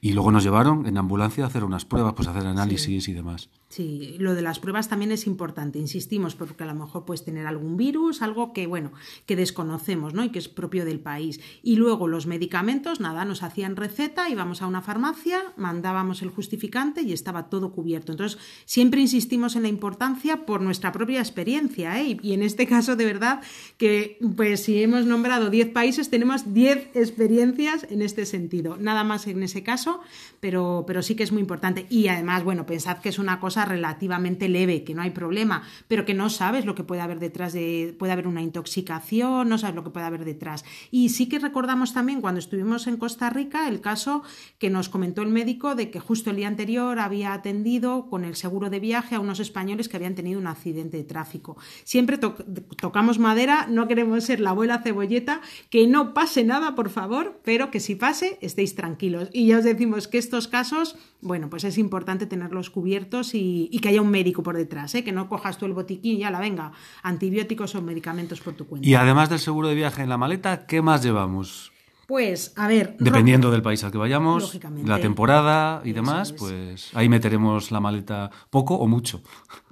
y 0.00 0.12
luego 0.12 0.30
nos 0.30 0.44
llevaron 0.44 0.86
en 0.86 0.98
ambulancia 0.98 1.44
a 1.44 1.46
hacer 1.46 1.64
unas 1.64 1.84
pruebas, 1.84 2.12
pues 2.14 2.28
hacer 2.28 2.46
análisis 2.46 3.08
y 3.08 3.12
demás. 3.12 3.48
Sí, 3.68 4.16
lo 4.18 4.34
de 4.34 4.40
las 4.40 4.60
pruebas 4.60 4.88
también 4.88 5.12
es 5.12 5.26
importante, 5.26 5.78
insistimos, 5.78 6.34
porque 6.34 6.62
a 6.64 6.66
lo 6.66 6.74
mejor 6.74 7.04
puedes 7.04 7.22
tener 7.22 7.46
algún 7.46 7.76
virus, 7.76 8.22
algo 8.22 8.54
que, 8.54 8.66
bueno, 8.66 8.92
que 9.26 9.36
desconocemos, 9.36 10.14
¿no? 10.14 10.24
Y 10.24 10.30
que 10.30 10.38
es 10.38 10.48
propio 10.48 10.86
del 10.86 11.00
país. 11.00 11.38
Y 11.62 11.76
luego 11.76 12.08
los 12.08 12.26
medicamentos, 12.26 12.98
nada, 12.98 13.26
nos 13.26 13.42
hacían 13.42 13.76
receta, 13.76 14.30
íbamos 14.30 14.62
a 14.62 14.66
una 14.66 14.80
farmacia, 14.80 15.52
mandábamos 15.58 16.22
el 16.22 16.30
justificante 16.30 17.02
y 17.02 17.12
estaba 17.12 17.50
todo 17.50 17.72
cubierto. 17.72 18.12
Entonces, 18.12 18.40
siempre 18.64 19.02
insistimos 19.02 19.54
en 19.54 19.64
la 19.64 19.68
importancia 19.68 20.46
por 20.46 20.62
nuestra 20.62 20.90
propia 20.90 21.18
experiencia, 21.18 22.00
¿eh? 22.00 22.16
Y, 22.22 22.32
en 22.32 22.42
este 22.42 22.66
caso, 22.66 22.96
de 22.96 23.04
verdad, 23.04 23.42
que 23.76 24.18
pues 24.34 24.62
si 24.62 24.82
hemos 24.82 25.04
nombrado 25.04 25.50
10 25.50 25.72
países, 25.72 26.08
tenemos 26.08 26.54
10 26.54 26.96
experiencias 26.96 27.86
en 27.90 28.00
este 28.00 28.24
sentido. 28.24 28.78
Nada 28.78 29.04
más 29.04 29.26
en 29.26 29.42
ese 29.42 29.62
caso, 29.62 30.00
pero, 30.40 30.84
pero 30.86 31.02
sí 31.02 31.16
que 31.16 31.22
es 31.22 31.32
muy 31.32 31.42
importante. 31.42 31.86
Y 31.90 32.08
además, 32.08 32.44
bueno, 32.44 32.64
pensad 32.64 32.98
que 32.98 33.10
es 33.10 33.18
una 33.18 33.38
cosa 33.40 33.57
relativamente 33.64 34.48
leve, 34.48 34.84
que 34.84 34.94
no 34.94 35.02
hay 35.02 35.10
problema, 35.10 35.62
pero 35.86 36.04
que 36.04 36.14
no 36.14 36.30
sabes 36.30 36.64
lo 36.64 36.74
que 36.74 36.84
puede 36.84 37.00
haber 37.00 37.18
detrás 37.18 37.52
de, 37.52 37.94
puede 37.98 38.12
haber 38.12 38.26
una 38.26 38.42
intoxicación, 38.42 39.48
no 39.48 39.58
sabes 39.58 39.76
lo 39.76 39.84
que 39.84 39.90
puede 39.90 40.06
haber 40.06 40.24
detrás. 40.24 40.64
Y 40.90 41.10
sí 41.10 41.28
que 41.28 41.38
recordamos 41.38 41.92
también 41.92 42.20
cuando 42.20 42.38
estuvimos 42.38 42.86
en 42.86 42.96
Costa 42.96 43.30
Rica 43.30 43.68
el 43.68 43.80
caso 43.80 44.22
que 44.58 44.70
nos 44.70 44.88
comentó 44.88 45.22
el 45.22 45.28
médico 45.28 45.74
de 45.74 45.90
que 45.90 46.00
justo 46.00 46.30
el 46.30 46.36
día 46.36 46.48
anterior 46.48 46.98
había 46.98 47.32
atendido 47.32 48.08
con 48.08 48.24
el 48.24 48.36
seguro 48.36 48.70
de 48.70 48.80
viaje 48.80 49.14
a 49.14 49.20
unos 49.20 49.40
españoles 49.40 49.88
que 49.88 49.96
habían 49.96 50.14
tenido 50.14 50.40
un 50.40 50.46
accidente 50.46 50.96
de 50.96 51.04
tráfico. 51.04 51.56
Siempre 51.84 52.18
tocamos 52.18 53.18
madera, 53.18 53.66
no 53.68 53.88
queremos 53.88 54.24
ser 54.24 54.40
la 54.40 54.50
abuela 54.50 54.82
cebolleta, 54.82 55.40
que 55.70 55.86
no 55.86 56.14
pase 56.14 56.44
nada, 56.44 56.74
por 56.74 56.90
favor, 56.90 57.40
pero 57.44 57.70
que 57.70 57.80
si 57.80 57.94
pase, 57.94 58.38
estéis 58.40 58.74
tranquilos. 58.74 59.28
Y 59.32 59.46
ya 59.46 59.58
os 59.58 59.64
decimos 59.64 60.08
que 60.08 60.18
estos 60.18 60.48
casos, 60.48 60.96
bueno, 61.20 61.50
pues 61.50 61.64
es 61.64 61.78
importante 61.78 62.26
tenerlos 62.26 62.70
cubiertos 62.70 63.34
y 63.34 63.47
y, 63.70 63.78
que 63.78 63.88
haya 63.88 64.02
un 64.02 64.10
médico 64.10 64.42
por 64.42 64.56
detrás, 64.56 64.94
¿eh? 64.94 65.04
que 65.04 65.12
no 65.12 65.28
cojas 65.28 65.58
tú 65.58 65.66
el 65.66 65.72
botiquín 65.72 66.16
y 66.16 66.18
ya 66.18 66.30
la 66.30 66.40
venga, 66.40 66.72
antibióticos 67.02 67.74
o 67.74 67.82
medicamentos 67.82 68.40
por 68.40 68.54
tu 68.54 68.66
cuenta. 68.66 68.88
Y 68.88 68.94
además 68.94 69.28
del 69.28 69.38
seguro 69.38 69.68
de 69.68 69.74
viaje 69.74 70.02
en 70.02 70.08
la 70.08 70.18
maleta, 70.18 70.66
¿qué 70.66 70.82
más 70.82 71.02
llevamos? 71.02 71.72
Pues, 72.08 72.54
a 72.56 72.66
ver. 72.68 72.96
Dependiendo 72.98 73.50
del 73.50 73.60
país 73.60 73.84
al 73.84 73.92
que 73.92 73.98
vayamos, 73.98 74.58
la 74.86 74.98
temporada 74.98 75.82
y 75.84 75.92
demás, 75.92 76.32
pues 76.32 76.90
ahí 76.94 77.06
meteremos 77.06 77.70
la 77.70 77.80
maleta 77.80 78.30
poco 78.48 78.76
o 78.76 78.86
mucho. 78.86 79.22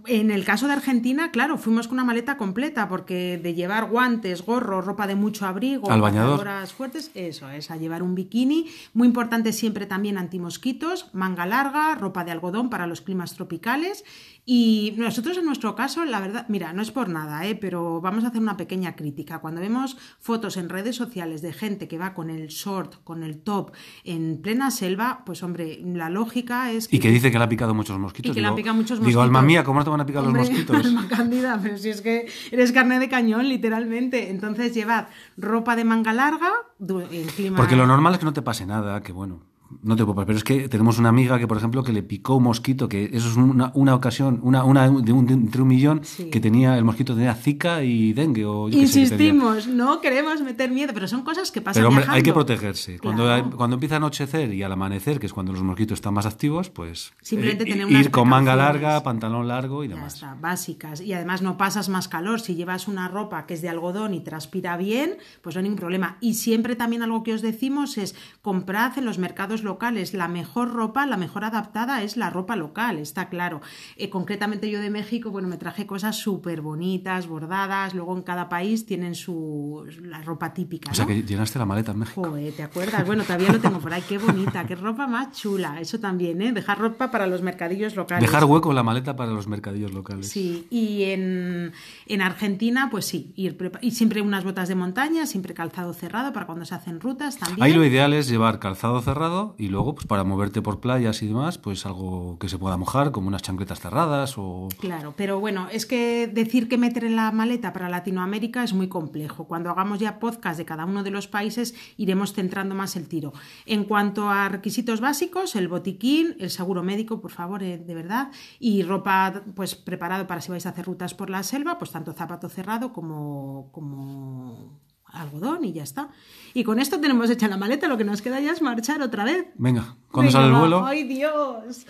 En 0.07 0.31
el 0.31 0.45
caso 0.45 0.67
de 0.67 0.75
Argentina, 0.75 1.31
claro, 1.31 1.59
fuimos 1.59 1.89
con 1.89 1.97
una 1.97 2.05
maleta 2.05 2.37
completa, 2.37 2.89
porque 2.89 3.39
de 3.43 3.55
llevar 3.55 3.91
guantes, 3.91 4.43
gorro, 4.43 4.81
ropa 4.81 5.07
de 5.07 5.15
mucho 5.15 5.47
abrigo, 5.47 5.91
al 5.91 6.01
bañador 6.01 6.47
fuertes, 6.69 7.11
eso 7.15 7.49
es, 7.51 7.71
a 7.71 7.77
llevar 7.77 8.03
un 8.03 8.15
bikini. 8.15 8.67
Muy 8.95 9.09
importante 9.09 9.53
siempre 9.53 9.87
también 9.87 10.19
antimosquitos, 10.19 11.11
manga 11.13 11.47
larga, 11.47 11.95
ropa 11.95 12.25
de 12.25 12.31
algodón 12.31 12.71
para 12.71 12.87
los 12.87 13.01
climas 13.01 13.35
tropicales 13.35 14.05
y 14.49 14.95
nosotros 14.97 15.37
en 15.39 15.45
nuestro 15.45 15.75
caso, 15.75 16.05
la 16.05 16.21
verdad, 16.21 16.47
mira, 16.49 16.73
no 16.73 16.81
es 16.81 16.93
por 16.93 17.09
nada, 17.09 17.45
¿eh? 17.45 17.57
pero 17.57 18.01
vamos 18.01 18.23
a 18.23 18.29
hacer 18.29 18.41
una 18.41 18.57
pequeña 18.57 18.95
crítica. 18.95 19.41
Cuando 19.41 19.61
vemos 19.61 19.97
fotos 20.21 20.57
en 20.57 20.69
redes 20.69 20.95
sociales 20.95 21.43
de 21.43 21.53
gente 21.53 21.89
que 21.89 21.99
va 21.99 22.15
con 22.15 22.31
el 22.31 22.47
short, 22.47 23.03
con 23.03 23.25
el 23.25 23.41
top, 23.41 23.73
en 24.05 24.41
plena 24.41 24.71
selva, 24.71 25.25
pues 25.27 25.43
hombre, 25.43 25.81
la 25.85 26.11
lógica 26.11 26.71
es 26.71 26.87
que... 26.87 26.95
Y 26.95 27.01
que 27.01 27.11
dice 27.11 27.33
que 27.33 27.39
le 27.39 27.45
ha 27.45 27.49
picado 27.49 27.75
muchos 27.75 27.99
mosquitos. 27.99 28.31
Y 28.31 28.35
que 28.35 28.41
le 28.41 28.47
han 28.47 28.55
picado 28.55 28.77
muchos 28.77 29.01
mosquitos. 29.01 29.09
Digo, 29.09 29.23
alma 29.23 29.43
mía, 29.43 29.65
¿cómo 29.65 29.83
te 29.83 29.91
van 29.97 30.03
a 30.03 30.07
picar 30.07 30.23
los 30.23 30.33
mosquitos? 30.33 30.77
Alma 30.85 31.09
cándida, 31.09 31.59
pero 31.63 31.79
si 31.79 31.91
es 31.91 32.01
que 32.01 32.27
eres 32.51 32.73
carne 32.73 32.99
de 32.99 33.09
cañón, 33.09 33.49
literalmente. 33.49 34.31
Entonces 34.31 34.75
llevad 34.75 35.09
ropa 35.37 35.77
de 35.77 35.85
manga 35.85 36.13
larga 36.13 36.53
en 36.79 37.27
clima... 37.29 37.57
Porque 37.57 37.77
lo 37.77 37.87
normal 37.87 38.15
es 38.15 38.19
que 38.19 38.27
no 38.27 38.33
te 38.33 38.43
pase 38.43 38.67
nada, 38.67 39.03
que 39.03 39.13
bueno 39.13 39.56
no 39.83 39.97
te 39.97 40.05
puedo 40.05 40.25
pero 40.25 40.39
es 40.39 40.45
que 40.45 40.69
tenemos 40.69 40.99
una 40.99 41.09
amiga 41.09 41.39
que, 41.39 41.47
por 41.47 41.57
ejemplo, 41.57 41.83
que 41.83 41.93
le 41.93 42.03
picó 42.03 42.37
un 42.37 42.45
mosquito, 42.45 42.89
que 42.89 43.11
eso 43.13 43.29
es 43.29 43.37
una, 43.37 43.71
una 43.75 43.95
ocasión, 43.95 44.41
una, 44.43 44.65
una 44.65 44.89
de, 44.89 45.13
un, 45.13 45.29
entre 45.29 45.63
un 45.63 45.69
millón, 45.69 46.03
que 46.31 46.41
tenía, 46.41 46.77
el 46.77 46.85
mosquito 46.85 47.15
tenía 47.15 47.35
zika 47.35 47.83
y 47.83 48.13
dengue. 48.13 48.45
O 48.45 48.69
Insistimos, 48.69 49.67
no 49.67 50.01
queremos 50.01 50.41
meter 50.43 50.71
miedo, 50.71 50.93
pero 50.95 51.09
son 51.09 51.23
cosas 51.23 51.51
que 51.51 51.61
pasan 51.61 51.81
Pero 51.81 51.89
hombre, 51.89 52.05
hay 52.09 52.23
que 52.23 52.33
protegerse. 52.33 52.99
Cuando, 52.99 53.51
cuando 53.57 53.75
empieza 53.75 53.97
a 53.97 53.99
anochecer 53.99 54.53
y 54.53 54.63
al 54.63 54.73
amanecer, 54.73 55.19
que 55.19 55.27
es 55.27 55.33
cuando 55.33 55.53
los 55.53 55.63
mosquitos 55.63 55.97
están 55.97 56.15
más 56.15 56.27
activos, 56.27 56.71
pues 56.71 57.13
Simplemente 57.21 57.65
eh, 57.71 57.87
ir 57.89 58.11
con 58.11 58.29
manga 58.29 58.57
larga, 58.57 59.03
pantalón 59.03 59.49
largo 59.49 59.85
y 59.85 59.89
demás. 59.89 60.21
Ya 60.21 60.27
está, 60.29 60.41
básicas. 60.41 61.01
Y 61.01 61.13
además 61.13 61.43
no 61.43 61.57
pasas 61.57 61.89
más 61.89 62.09
calor. 62.09 62.41
Si 62.41 62.55
llevas 62.55 62.89
una 62.89 63.09
ropa 63.09 63.47
que 63.47 63.55
es 63.55 63.63
de 63.63 63.69
algodón 63.69 64.15
y 64.15 64.21
transpira 64.21 64.77
bien, 64.77 65.17
pues 65.43 65.55
no 65.55 65.61
hay 65.61 65.65
ningún 65.65 65.79
problema. 65.79 66.17
Y 66.21 66.35
siempre 66.35 66.77
también 66.77 67.03
algo 67.03 67.23
que 67.23 67.35
os 67.35 67.43
decimos 67.43 67.99
es 67.99 68.15
comprad 68.43 68.99
en 68.99 69.05
los 69.05 69.19
mercados 69.19 69.56
locales. 69.65 70.15
La 70.15 70.29
mejor 70.29 70.73
ropa, 70.73 71.07
la 71.07 71.17
mejor 71.17 71.45
adaptada 71.45 72.03
es 72.03 72.17
la 72.17 72.31
ropa 72.31 72.57
local, 72.57 72.99
está 72.99 73.29
claro. 73.29 73.61
Eh, 73.97 74.11
concretamente 74.11 74.71
yo 74.71 74.81
de 74.81 74.91
México, 74.91 75.31
bueno, 75.31 75.49
me 75.49 75.57
traje 75.57 75.87
cosas 75.87 76.17
súper 76.17 76.61
bonitas, 76.61 77.27
bordadas, 77.27 77.95
luego 77.95 78.17
en 78.17 78.23
cada 78.23 78.49
país 78.49 78.87
tienen 78.87 79.15
su 79.15 79.85
la 80.03 80.23
ropa 80.23 80.53
típica. 80.53 80.91
O 80.91 80.95
sea 80.95 81.07
que 81.07 81.23
llenaste 81.23 81.59
la 81.59 81.67
maleta 81.67 81.93
en 81.93 81.99
México. 81.99 82.37
¿te 82.57 82.63
acuerdas? 82.63 83.07
Bueno, 83.07 83.23
todavía 83.25 83.53
lo 83.53 83.61
tengo 83.61 83.79
por 83.79 83.93
ahí, 83.93 84.03
qué 84.09 84.19
bonita, 84.19 84.67
qué 84.67 84.75
ropa 84.75 85.07
más 85.07 85.33
chula. 85.33 85.81
Eso 85.81 85.99
también, 85.99 86.41
¿eh? 86.43 86.53
Dejar 86.53 86.79
ropa 86.79 87.11
para 87.11 87.27
los 87.27 87.43
mercadillos 87.43 87.97
locales. 87.97 88.29
Dejar 88.29 88.45
hueco 88.45 88.71
en 88.71 88.77
la 88.77 88.83
maleta 88.83 89.17
para 89.17 89.33
los 89.33 89.47
mercadillos 89.47 89.93
locales. 89.93 90.29
Sí, 90.29 90.67
y 90.71 91.05
en, 91.05 91.73
en 92.07 92.23
Argentina, 92.23 92.89
pues 92.91 93.07
sí, 93.07 93.33
ir 93.37 93.57
y 93.81 93.93
siempre 93.93 94.21
unas 94.21 94.45
botas 94.45 94.69
de 94.69 94.75
montaña, 94.75 95.27
siempre 95.27 95.55
calzado 95.55 95.93
cerrado 95.93 96.33
para 96.33 96.47
cuando 96.47 96.65
se 96.65 96.75
hacen 96.75 97.01
rutas 97.01 97.39
también. 97.39 97.63
Ahí 97.63 97.73
lo 97.73 97.85
ideal 97.85 98.13
es 98.13 98.29
llevar 98.29 98.59
calzado 98.59 99.01
cerrado 99.03 99.46
y 99.59 99.69
luego 99.69 99.95
pues 99.95 100.07
para 100.07 100.25
moverte 100.25 100.63
por 100.63 100.81
playas 100.81 101.23
y 101.23 101.29
demás, 101.29 101.59
pues 101.59 101.87
algo 101.87 102.39
que 102.39 102.49
se 102.49 102.59
pueda 102.59 102.77
mojar, 102.77 103.13
como 103.13 103.29
unas 103.29 103.43
chancletas 103.43 103.81
cerradas 103.81 104.35
o... 104.37 104.69
Claro, 104.81 105.15
pero 105.17 105.41
bueno, 105.41 105.69
es 105.71 105.87
que 105.87 106.27
decir 106.27 106.69
que 106.69 106.79
meter 106.79 107.05
en 107.05 107.17
la 107.17 107.31
maleta 107.33 107.73
para 107.73 107.89
Latinoamérica 107.89 108.65
es 108.65 108.73
muy 108.73 108.89
complejo. 108.89 109.45
Cuando 109.45 109.71
hagamos 109.71 109.99
ya 109.99 110.19
podcast 110.19 110.59
de 110.59 110.65
cada 110.65 110.85
uno 110.85 111.03
de 111.03 111.11
los 111.11 111.29
países 111.29 111.75
iremos 111.97 112.33
centrando 112.33 112.75
más 112.75 112.97
el 112.97 113.09
tiro. 113.09 113.33
En 113.65 113.85
cuanto 113.85 114.29
a 114.29 114.49
requisitos 114.49 115.01
básicos, 115.01 115.57
el 115.57 115.69
botiquín, 115.69 116.37
el 116.39 116.51
seguro 116.51 116.83
médico, 116.83 117.21
por 117.21 117.31
favor, 117.31 117.63
eh, 117.63 117.79
de 117.79 117.95
verdad, 117.95 118.31
y 118.59 118.83
ropa 118.83 119.43
pues 119.55 119.75
preparado 119.75 120.27
para 120.27 120.41
si 120.41 120.51
vais 120.51 120.67
a 120.67 120.71
hacer 120.71 120.87
rutas 120.87 121.15
por 121.15 121.31
la 121.31 121.43
selva, 121.43 121.79
pues 121.79 121.91
tanto 121.91 122.13
zapato 122.13 122.49
cerrado 122.49 122.93
como, 122.93 123.69
como 123.73 124.81
algodón 125.21 125.65
y 125.65 125.73
ya 125.73 125.83
está. 125.83 126.11
Y 126.55 126.65
con 126.65 126.81
esto 126.81 127.01
tenemos 127.01 127.29
hecha 127.31 127.49
la 127.49 127.57
maleta, 127.57 127.89
lo 127.89 127.97
que 127.97 128.05
nos 128.05 128.23
queda 128.23 128.41
ya 128.41 128.53
es 128.53 128.63
marchar 128.63 129.03
otra 129.03 129.25
vez. 129.25 129.47
Venga, 129.57 129.97
¿cuándo 130.11 130.33
sale 130.33 130.47
el 130.47 130.55
vuelo? 130.55 130.85
¡Ay, 130.85 131.05
Dios! 131.05 131.87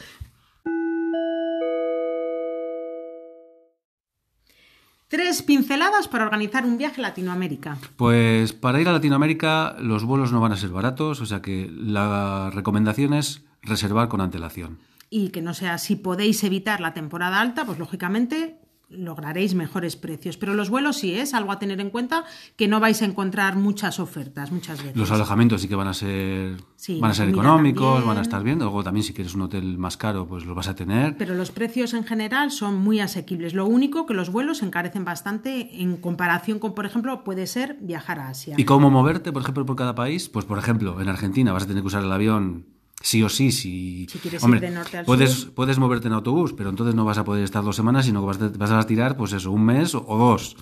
Tres 5.08 5.42
pinceladas 5.42 6.08
para 6.08 6.24
organizar 6.24 6.64
un 6.64 6.78
viaje 6.78 7.00
a 7.00 7.02
Latinoamérica. 7.02 7.78
Pues 7.96 8.52
para 8.52 8.80
ir 8.80 8.88
a 8.88 8.92
Latinoamérica 8.92 9.76
los 9.78 10.04
vuelos 10.04 10.32
no 10.32 10.40
van 10.40 10.50
a 10.50 10.56
ser 10.56 10.70
baratos, 10.70 11.20
o 11.20 11.26
sea 11.26 11.40
que 11.40 11.70
la 11.72 12.50
recomendación 12.52 13.14
es 13.14 13.44
reservar 13.62 14.08
con 14.08 14.20
antelación. 14.20 14.78
Y 15.08 15.28
que 15.28 15.42
no 15.42 15.54
sea, 15.54 15.78
si 15.78 15.94
podéis 15.94 16.42
evitar 16.42 16.80
la 16.80 16.92
temporada 16.92 17.40
alta, 17.40 17.64
pues 17.64 17.78
lógicamente 17.78 18.58
lograréis 18.88 19.54
mejores 19.54 19.96
precios. 19.96 20.36
Pero 20.36 20.54
los 20.54 20.70
vuelos 20.70 20.98
sí 20.98 21.14
es 21.14 21.34
algo 21.34 21.52
a 21.52 21.58
tener 21.58 21.80
en 21.80 21.90
cuenta 21.90 22.24
que 22.56 22.68
no 22.68 22.80
vais 22.80 23.02
a 23.02 23.04
encontrar 23.04 23.56
muchas 23.56 23.98
ofertas 23.98 24.52
muchas 24.52 24.78
veces. 24.82 24.96
Los 24.96 25.10
alojamientos 25.10 25.60
sí 25.62 25.68
que 25.68 25.74
van 25.74 25.88
a 25.88 25.94
ser 25.94 26.56
van 27.00 27.10
a 27.10 27.14
ser 27.14 27.28
económicos, 27.28 28.04
van 28.04 28.18
a 28.18 28.22
estar 28.22 28.42
bien. 28.42 28.58
Luego 28.58 28.84
también 28.84 29.04
si 29.04 29.12
quieres 29.12 29.34
un 29.34 29.42
hotel 29.42 29.78
más 29.78 29.96
caro, 29.96 30.26
pues 30.26 30.44
lo 30.44 30.54
vas 30.54 30.68
a 30.68 30.74
tener. 30.74 31.16
Pero 31.16 31.34
los 31.34 31.50
precios 31.50 31.94
en 31.94 32.04
general 32.04 32.50
son 32.50 32.76
muy 32.76 33.00
asequibles. 33.00 33.54
Lo 33.54 33.66
único 33.66 34.06
que 34.06 34.14
los 34.14 34.30
vuelos 34.30 34.62
encarecen 34.62 35.04
bastante 35.04 35.82
en 35.82 35.96
comparación 35.96 36.58
con, 36.58 36.74
por 36.74 36.86
ejemplo, 36.86 37.24
puede 37.24 37.46
ser 37.46 37.76
viajar 37.80 38.20
a 38.20 38.28
Asia. 38.28 38.54
¿Y 38.56 38.64
cómo 38.64 38.90
moverte, 38.90 39.32
por 39.32 39.42
ejemplo, 39.42 39.66
por 39.66 39.76
cada 39.76 39.94
país? 39.94 40.28
Pues 40.28 40.44
por 40.44 40.58
ejemplo, 40.58 41.00
en 41.00 41.08
Argentina 41.08 41.52
vas 41.52 41.64
a 41.64 41.66
tener 41.66 41.82
que 41.82 41.88
usar 41.88 42.04
el 42.04 42.12
avión 42.12 42.75
sí 43.06 43.22
o 43.22 43.28
sí, 43.28 43.52
si, 43.52 44.06
si 44.10 44.18
quieres 44.18 44.42
ir 44.42 44.60
de 44.60 44.70
norte 44.72 44.98
al 44.98 45.04
puedes, 45.04 45.30
sur. 45.30 45.54
puedes 45.54 45.78
moverte 45.78 46.08
en 46.08 46.12
autobús, 46.12 46.52
pero 46.52 46.70
entonces 46.70 46.96
no 46.96 47.04
vas 47.04 47.18
a 47.18 47.24
poder 47.24 47.44
estar 47.44 47.62
dos 47.62 47.76
semanas, 47.76 48.06
sino 48.06 48.20
que 48.20 48.48
vas, 48.58 48.70
a 48.72 48.86
tirar, 48.86 49.16
pues 49.16 49.32
eso, 49.32 49.52
un 49.52 49.64
mes 49.64 49.94
o 49.94 50.18
dos. 50.18 50.56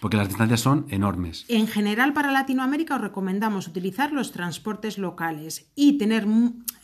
Porque 0.00 0.16
las 0.16 0.28
distancias 0.28 0.60
son 0.60 0.86
enormes. 0.90 1.44
En 1.48 1.66
general, 1.66 2.12
para 2.12 2.30
Latinoamérica 2.30 2.94
os 2.94 3.00
recomendamos 3.00 3.66
utilizar 3.66 4.12
los 4.12 4.30
transportes 4.30 4.96
locales 4.96 5.72
y 5.74 5.98
tener, 5.98 6.24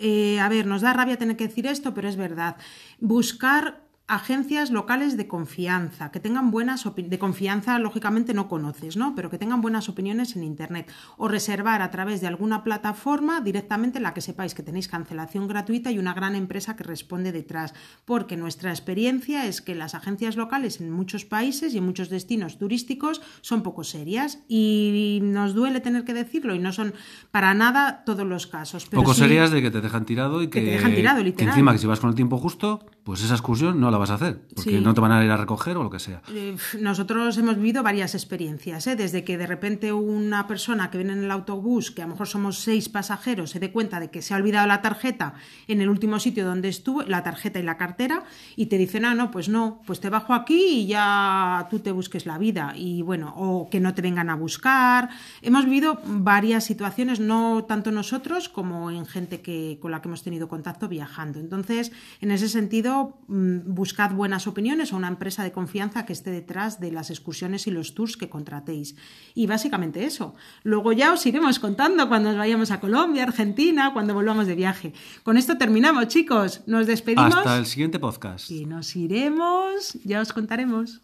eh, 0.01 0.41
a 0.41 0.49
ver, 0.49 0.67
nos 0.67 0.83
da 0.83 0.93
rabia 0.93 1.17
tener 1.17 1.37
que 1.37 1.47
decir 1.47 1.69
esto, 1.69 1.95
pero 1.95 2.09
es 2.09 2.17
verdad, 2.17 2.57
buscar 2.99 3.84
agencias 4.07 4.71
locales 4.71 5.17
de 5.17 5.27
confianza, 5.27 6.11
que 6.11 6.21
tengan 6.21 6.51
buenas 6.51 6.85
de 6.95 7.19
confianza, 7.19 7.79
lógicamente 7.79 8.35
no 8.35 8.49
conoces, 8.49 8.99
¿no? 8.99 9.15
Pero 9.15 9.31
que 9.31 9.39
tengan 9.39 9.63
buenas 9.63 9.89
opiniones 9.89 10.37
en 10.37 10.45
internet 10.45 10.93
o 11.17 11.27
reservar 11.27 11.81
a 11.81 11.91
través 11.91 12.21
de 12.21 12.27
alguna 12.27 12.65
plataforma 12.65 13.41
directamente 13.41 13.99
en 13.99 14.03
la 14.03 14.13
que 14.13 14.21
sepáis 14.21 14.55
que 14.55 14.63
tenéis 14.63 14.89
cancelación 14.89 15.49
gratuita 15.49 15.91
y 15.91 15.99
una 15.99 16.13
gran 16.13 16.35
empresa 16.35 16.77
que 16.77 16.85
responde 16.85 17.33
detrás, 17.33 17.73
porque 18.05 18.37
nuestra 18.37 18.71
experiencia 18.71 19.47
es 19.47 19.63
que 19.63 19.75
las 19.75 19.95
agencias 19.95 20.37
locales 20.37 20.83
en 20.83 20.91
muchos 20.91 21.25
países 21.25 21.75
y 21.75 21.79
en 21.79 21.87
muchos 21.87 22.11
destinos 22.11 22.59
turísticos 22.59 23.23
son 23.41 23.63
poco 23.63 23.85
serias 23.85 24.41
y 24.49 25.21
nos 25.23 25.55
duele 25.55 25.81
tener 25.81 26.05
que 26.05 26.13
decirlo 26.13 26.55
y 26.55 26.59
no 26.59 26.73
son 26.73 26.93
para 27.31 27.55
nada 27.55 28.05
todos 28.05 28.27
los 28.27 28.47
casos. 28.47 28.85
poco 28.85 29.15
serias 29.15 29.51
de 29.51 29.63
que 29.63 29.71
te 29.71 29.81
dejan 29.81 30.05
tirado 30.05 30.43
y 30.43 30.49
que, 30.49 30.61
te 30.61 30.67
dejan 30.73 30.95
tirado, 30.95 31.23
literal. 31.23 31.37
que 31.37 31.51
encima 31.53 31.73
que 31.73 31.79
si 31.79 31.87
vas 31.87 32.01
con 32.01 32.11
el 32.11 32.17
tiempo 32.17 32.37
justo, 32.37 32.85
pues 33.03 33.23
esa 33.23 33.35
excursión 33.35 33.81
no 33.81 33.94
la 33.95 33.99
vas 33.99 34.11
a 34.11 34.15
hacer, 34.15 34.41
porque 34.55 34.81
no 34.81 34.95
te 34.95 35.01
van 35.01 35.13
a 35.13 35.25
ir 35.25 35.31
a 35.31 35.37
recoger 35.37 35.77
o 35.77 35.83
lo 35.83 35.91
que 35.91 35.99
sea. 35.99 36.23
Eh, 36.29 36.57
nosotros 36.81 37.37
hemos 37.39 37.57
vivido 37.57 37.83
varias 37.83 38.15
experiencias, 38.15 38.87
¿eh? 38.87 38.97
desde 38.97 39.25
que 39.25 39.39
de 39.39 39.47
repente 39.47 39.93
una 39.93 40.47
persona 40.47 40.91
que 40.91 40.99
viene 40.99 41.15
en 41.15 41.25
el 41.25 41.31
autobús, 41.31 41.91
que 41.91 42.03
a 42.03 42.07
lo 42.07 42.13
mejor 42.13 42.27
somos 42.27 42.59
seis 42.59 42.89
pasajeros, 42.89 43.51
se 43.51 43.61
dé 43.61 43.73
cuenta 43.73 44.01
de 44.01 44.11
que 44.11 44.23
se 44.23 44.35
ha 44.35 44.37
olvidado 44.37 44.67
la 44.67 44.83
tarjeta 44.83 45.35
en 45.69 45.81
el 45.81 45.89
último 45.89 46.19
sitio 46.19 46.45
donde 46.45 46.69
estuvo, 46.69 47.03
la 47.03 47.23
tarjeta 47.23 47.59
y 47.59 47.63
la 47.63 47.77
cartera, 47.77 48.25
y 48.57 48.67
te 48.67 48.79
dicen, 48.79 49.05
ah, 49.05 49.15
no, 49.15 49.31
pues 49.31 49.49
no, 49.49 49.81
pues 49.87 50.01
te 50.01 50.11
bajo 50.11 50.35
aquí 50.35 50.81
y 50.81 50.87
ya 50.87 51.67
tú 51.71 51.79
te 51.79 51.93
busques 51.93 52.27
la 52.27 52.39
vida. 52.39 52.75
Y 52.77 53.03
bueno, 53.03 53.33
o 53.37 53.69
que 53.71 53.81
no 53.81 53.95
te 53.95 54.03
vengan 54.03 54.31
a 54.31 54.37
buscar. 54.37 55.11
Hemos 55.43 55.65
vivido 55.65 56.01
varias 56.05 56.65
situaciones, 56.65 57.21
no 57.21 57.65
tanto 57.65 57.91
nosotros 57.91 58.49
como 58.49 58.91
en 58.91 59.07
gente 59.07 59.41
que, 59.41 59.79
con 59.81 59.91
la 59.91 60.01
que 60.01 60.09
hemos 60.09 60.23
tenido 60.23 60.49
contacto 60.49 60.89
viajando. 60.89 61.39
Entonces, 61.41 61.93
en 62.21 62.31
ese 62.31 62.49
sentido, 62.49 63.19
mm, 63.29 63.75
buscad 63.85 64.13
buenas 64.13 64.47
opiniones 64.47 64.95
o 64.95 64.97
una 64.97 65.09
empresa 65.09 65.45
de 65.45 65.53
confianza 65.53 66.07
que 66.07 66.15
esté 66.15 66.31
detrás 66.31 66.81
de 66.81 66.91
las 66.91 67.11
excursiones 67.11 67.67
y 67.67 67.71
los 67.71 67.95
tours 67.95 68.17
que 68.17 68.31
contratéis. 68.31 68.97
Y 69.35 69.47
básicamente 69.47 70.07
eso. 70.07 70.35
Luego 70.63 70.93
ya 70.93 71.13
os 71.13 71.27
iremos 71.27 71.59
contando 71.59 72.09
cuando 72.09 72.31
nos 72.31 72.39
vayamos 72.39 72.71
a 72.71 72.81
Colombia, 72.81 73.25
Argentina, 73.25 73.93
cuando 73.93 74.15
volvamos 74.15 74.47
de 74.47 74.55
viaje. 74.55 74.95
Con 75.23 75.37
esto 75.37 75.59
terminamos, 75.59 76.09
chicos. 76.09 76.63
Nos 76.67 76.87
despedimos. 76.87 77.35
Hasta 77.35 77.59
el 77.59 77.67
siguiente 77.67 77.99
podcast. 77.99 78.51
Y 78.51 78.65
nos 78.65 78.97
iremos. 78.97 79.93
Ya 80.03 80.23
os 80.23 80.33
contaremos. 80.33 81.03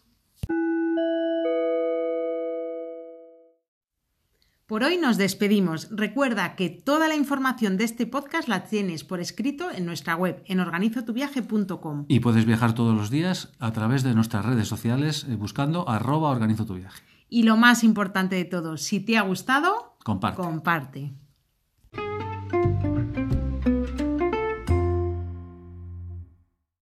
Por 4.71 4.85
hoy 4.85 4.95
nos 4.95 5.17
despedimos. 5.17 5.89
Recuerda 5.91 6.55
que 6.55 6.69
toda 6.69 7.09
la 7.09 7.17
información 7.17 7.75
de 7.75 7.83
este 7.83 8.07
podcast 8.07 8.47
la 8.47 8.63
tienes 8.63 9.03
por 9.03 9.19
escrito 9.19 9.69
en 9.69 9.85
nuestra 9.85 10.15
web, 10.15 10.41
en 10.45 10.61
organizotuviaje.com. 10.61 12.05
Y 12.07 12.21
puedes 12.21 12.45
viajar 12.45 12.73
todos 12.73 12.95
los 12.95 13.09
días 13.09 13.51
a 13.59 13.73
través 13.73 14.01
de 14.01 14.13
nuestras 14.13 14.45
redes 14.45 14.69
sociales 14.69 15.25
eh, 15.27 15.35
buscando 15.35 15.89
arroba 15.89 16.29
organizo 16.29 16.65
tu 16.65 16.75
viaje. 16.75 17.03
Y 17.27 17.43
lo 17.43 17.57
más 17.57 17.83
importante 17.83 18.37
de 18.37 18.45
todo, 18.45 18.77
si 18.77 19.01
te 19.01 19.17
ha 19.17 19.23
gustado, 19.23 19.97
comparte. 20.05 20.41
comparte. 20.41 21.11